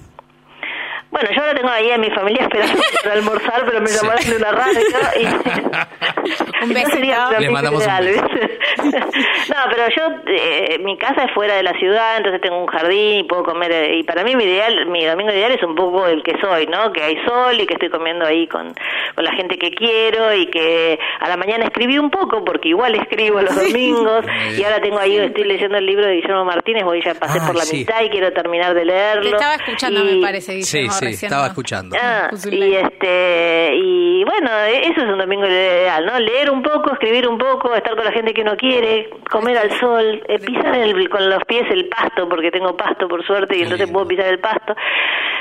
Bueno, 1.14 1.30
yo 1.32 1.42
ahora 1.42 1.54
tengo 1.54 1.70
ahí 1.70 1.92
a 1.92 1.98
mi 2.00 2.10
familia 2.10 2.42
esperando 2.42 2.82
para 3.04 3.16
almorzar, 3.16 3.66
pero 3.66 3.82
me 3.82 3.90
llamaron 3.92 4.26
de 4.26 4.36
una 4.36 4.52
radio 4.52 4.80
y... 5.20 5.26
un 6.64 6.74
besito. 6.74 7.40
Le 7.40 7.50
mandamos 7.50 7.84
ideal, 7.84 8.08
un 8.08 8.92
No, 8.92 9.58
pero 9.70 9.90
yo, 9.96 10.04
eh, 10.28 10.80
mi 10.84 10.98
casa 10.98 11.26
es 11.26 11.32
fuera 11.34 11.56
de 11.56 11.64
la 11.64 11.74
ciudad, 11.74 12.18
entonces 12.18 12.42
tengo 12.42 12.62
un 12.62 12.68
jardín 12.68 13.20
y 13.20 13.24
puedo 13.24 13.44
comer, 13.44 13.72
eh, 13.72 13.98
y 14.00 14.04
para 14.04 14.24
mí 14.24 14.36
mi 14.36 14.44
ideal, 14.44 14.88
mi 14.88 15.06
domingo 15.06 15.32
ideal 15.32 15.52
es 15.52 15.64
un 15.64 15.76
poco 15.76 16.08
el 16.08 16.24
que 16.24 16.34
soy, 16.42 16.68
¿no? 16.68 16.92
Que 16.92 17.04
hay 17.04 17.18
sol 17.26 17.60
y 17.60 17.66
que 17.66 17.74
estoy 17.74 17.90
comiendo 17.90 18.26
ahí 18.26 18.48
con, 18.48 18.74
con 19.16 19.24
la 19.24 19.34
gente 19.34 19.58
que 19.58 19.72
quiero 19.72 20.34
y 20.34 20.48
que 20.48 21.00
a 21.20 21.30
la 21.30 21.38
mañana 21.38 21.66
escribí 21.66 21.98
un 21.98 22.10
poco, 22.10 22.44
porque 22.44 22.70
igual 22.70 22.96
escribo 22.96 23.42
los 23.42 23.56
domingos, 23.56 24.26
y 24.58 24.64
ahora 24.64 24.82
tengo 24.82 25.00
ahí, 25.00 25.18
estoy 25.18 25.44
leyendo 25.44 25.78
el 25.78 25.86
libro 25.86 26.06
de 26.06 26.16
Guillermo 26.16 26.46
Martínez, 26.46 26.84
voy 26.84 27.04
ya 27.04 27.14
pasé 27.16 27.40
por 27.40 27.56
la 27.56 27.66
mitad 27.72 28.02
y 28.02 28.10
quiero 28.10 28.32
terminar 28.32 28.74
de 28.74 28.86
leerlo. 28.86 29.22
Te 29.24 29.30
estaba 29.30 29.56
escuchando, 29.56 30.04
me 30.04 30.22
parece, 30.22 30.56
Guillermo 30.56 30.92
sí, 30.92 31.03
estaba 31.10 31.48
escuchando. 31.48 31.96
Ah, 32.00 32.30
y 32.50 32.74
este 32.74 33.72
y 33.76 34.24
bueno, 34.24 34.50
eso 34.60 35.02
es 35.02 35.10
un 35.10 35.18
domingo 35.18 35.46
ideal, 35.46 36.06
¿no? 36.06 36.20
Leer 36.20 36.50
un 36.50 36.62
poco, 36.62 36.94
escribir 36.94 37.28
un 37.28 37.38
poco, 37.38 37.74
estar 37.76 37.96
con 37.96 38.06
la 38.06 38.12
gente 38.12 38.34
que 38.34 38.42
uno 38.42 38.56
quiere, 38.56 39.10
comer 39.30 39.58
al 39.58 39.80
sol, 39.80 40.24
eh, 40.28 40.40
pisar 40.40 40.76
el, 40.76 41.10
con 41.10 41.30
los 41.30 41.44
pies 41.46 41.64
el 41.72 41.88
pasto, 41.88 42.28
porque 42.30 42.52
tengo 42.52 42.76
pasto 42.76 43.08
por 43.08 43.26
suerte 43.26 43.58
y 43.58 43.62
entonces 43.64 43.90
puedo 43.92 44.08
pisar 44.08 44.28
el 44.28 44.40
pasto. 44.40 44.76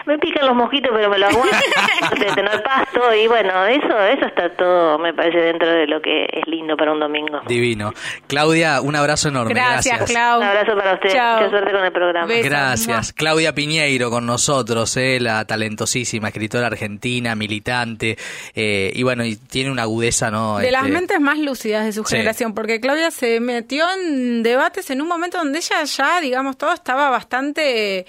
Me 0.07 0.19
pican 0.19 0.47
los 0.47 0.57
mosquitos, 0.57 0.91
pero 0.95 1.09
me 1.09 1.19
lo 1.19 1.27
aguanto 1.27 1.57
de 2.19 2.27
tener 2.33 2.63
pasto 2.63 3.15
y 3.15 3.27
bueno, 3.27 3.67
eso 3.67 3.99
eso 4.01 4.27
está 4.27 4.51
todo, 4.57 4.99
me 4.99 5.15
parece, 5.15 5.39
dentro 5.39 5.69
de 5.69 5.87
lo 5.87 6.01
que 6.01 6.25
es 6.25 6.47
lindo 6.47 6.77
para 6.77 6.93
un 6.93 7.01
domingo. 7.01 7.41
Divino. 7.47 7.93
Claudia, 8.27 8.81
un 8.81 8.97
abrazo 8.97 9.29
enorme. 9.29 9.55
Gracias, 9.55 9.99
Gracias. 9.99 10.37
Un 10.37 10.43
abrazo 10.43 10.77
para 10.77 10.95
usted. 10.95 11.09
Mucha 11.09 11.51
suerte 11.51 11.73
con 11.73 11.85
el 11.85 11.93
programa. 11.93 12.33
Gracias. 12.43 13.13
Claudia 13.13 13.55
Piñeiro 13.55 14.11
con 14.11 14.27
nosotros, 14.27 14.97
eh, 14.97 15.19
la 15.21 15.45
talentosísima 15.53 16.29
escritora 16.29 16.69
argentina, 16.69 17.35
militante, 17.35 18.17
eh, 18.55 18.91
y 18.95 19.03
bueno, 19.03 19.23
y 19.23 19.37
tiene 19.37 19.71
una 19.71 19.83
agudeza, 19.83 20.31
¿no? 20.31 20.59
De 20.59 20.71
las 20.71 20.85
este, 20.85 20.95
mentes 20.95 21.21
más 21.21 21.39
lúcidas 21.39 21.85
de 21.85 21.93
su 21.93 22.05
generación, 22.05 22.55
porque 22.55 22.81
Claudia 22.81 23.11
se 23.11 23.39
metió 23.39 23.85
en 23.93 24.43
debates 24.43 24.89
en 24.89 25.03
un 25.03 25.09
momento 25.09 25.37
donde 25.37 25.59
ella 25.59 25.85
ya, 25.85 26.23
digamos, 26.23 26.57
todo 26.57 26.73
estaba 26.73 27.11
bastante 27.11 28.07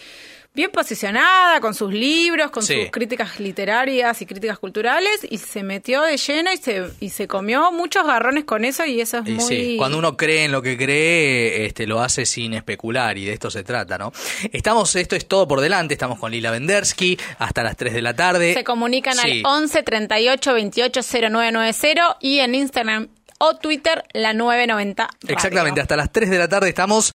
bien 0.56 0.70
posicionada 0.70 1.60
con 1.60 1.74
sus 1.74 1.92
libros, 1.92 2.52
con 2.52 2.62
sus 2.62 2.92
críticas 2.92 3.39
literarias 3.39 4.22
y 4.22 4.26
críticas 4.28 4.60
culturales 4.60 5.26
y 5.28 5.39
se 5.39 5.63
metió 5.63 6.04
de 6.04 6.18
lleno 6.18 6.54
y 6.54 6.58
se 6.58 6.92
y 7.00 7.10
se 7.10 7.28
comió 7.28 7.72
muchos 7.72 8.06
garrones 8.06 8.44
con 8.44 8.63
eso 8.63 8.86
y 8.86 9.02
eso 9.02 9.18
es 9.18 9.30
muy 9.30 9.44
sí. 9.44 9.76
cuando 9.80 9.98
uno 9.98 10.16
cree 10.16 10.46
en 10.46 10.52
lo 10.52 10.62
que 10.62 10.78
cree, 10.78 11.66
este 11.66 11.88
lo 11.88 12.02
hace 12.02 12.28
sin 12.28 12.54
especular 12.54 13.18
y 13.18 13.26
de 13.26 13.34
esto 13.34 13.50
se 13.50 13.63
trata, 13.63 13.98
¿no? 13.98 14.13
Estamos 14.52 14.96
esto 14.96 15.16
es 15.16 15.28
todo 15.28 15.48
por 15.48 15.60
delante, 15.60 15.96
estamos 15.96 16.20
con 16.20 16.32
Lila 16.32 16.52
Vendersky 16.52 17.18
hasta 17.39 17.63
las 17.63 17.76
3 17.76 17.92
de 17.94 18.02
la 18.04 18.16
tarde. 18.16 18.54
Se 18.54 18.63
comunican 18.63 19.20
al 19.20 19.42
11 19.44 19.82
38 19.82 20.54
28 20.54 21.02
0990 21.02 22.18
y 22.22 22.39
en 22.39 22.54
Instagram 22.54 23.10
o 23.44 23.58
Twitter 23.58 24.06
la 24.13 24.34
990. 24.34 25.10
Exactamente, 25.28 25.82
hasta 25.82 25.98
las 25.98 26.12
3 26.12 26.30
de 26.30 26.38
la 26.38 26.48
tarde 26.48 26.70
estamos 26.70 27.12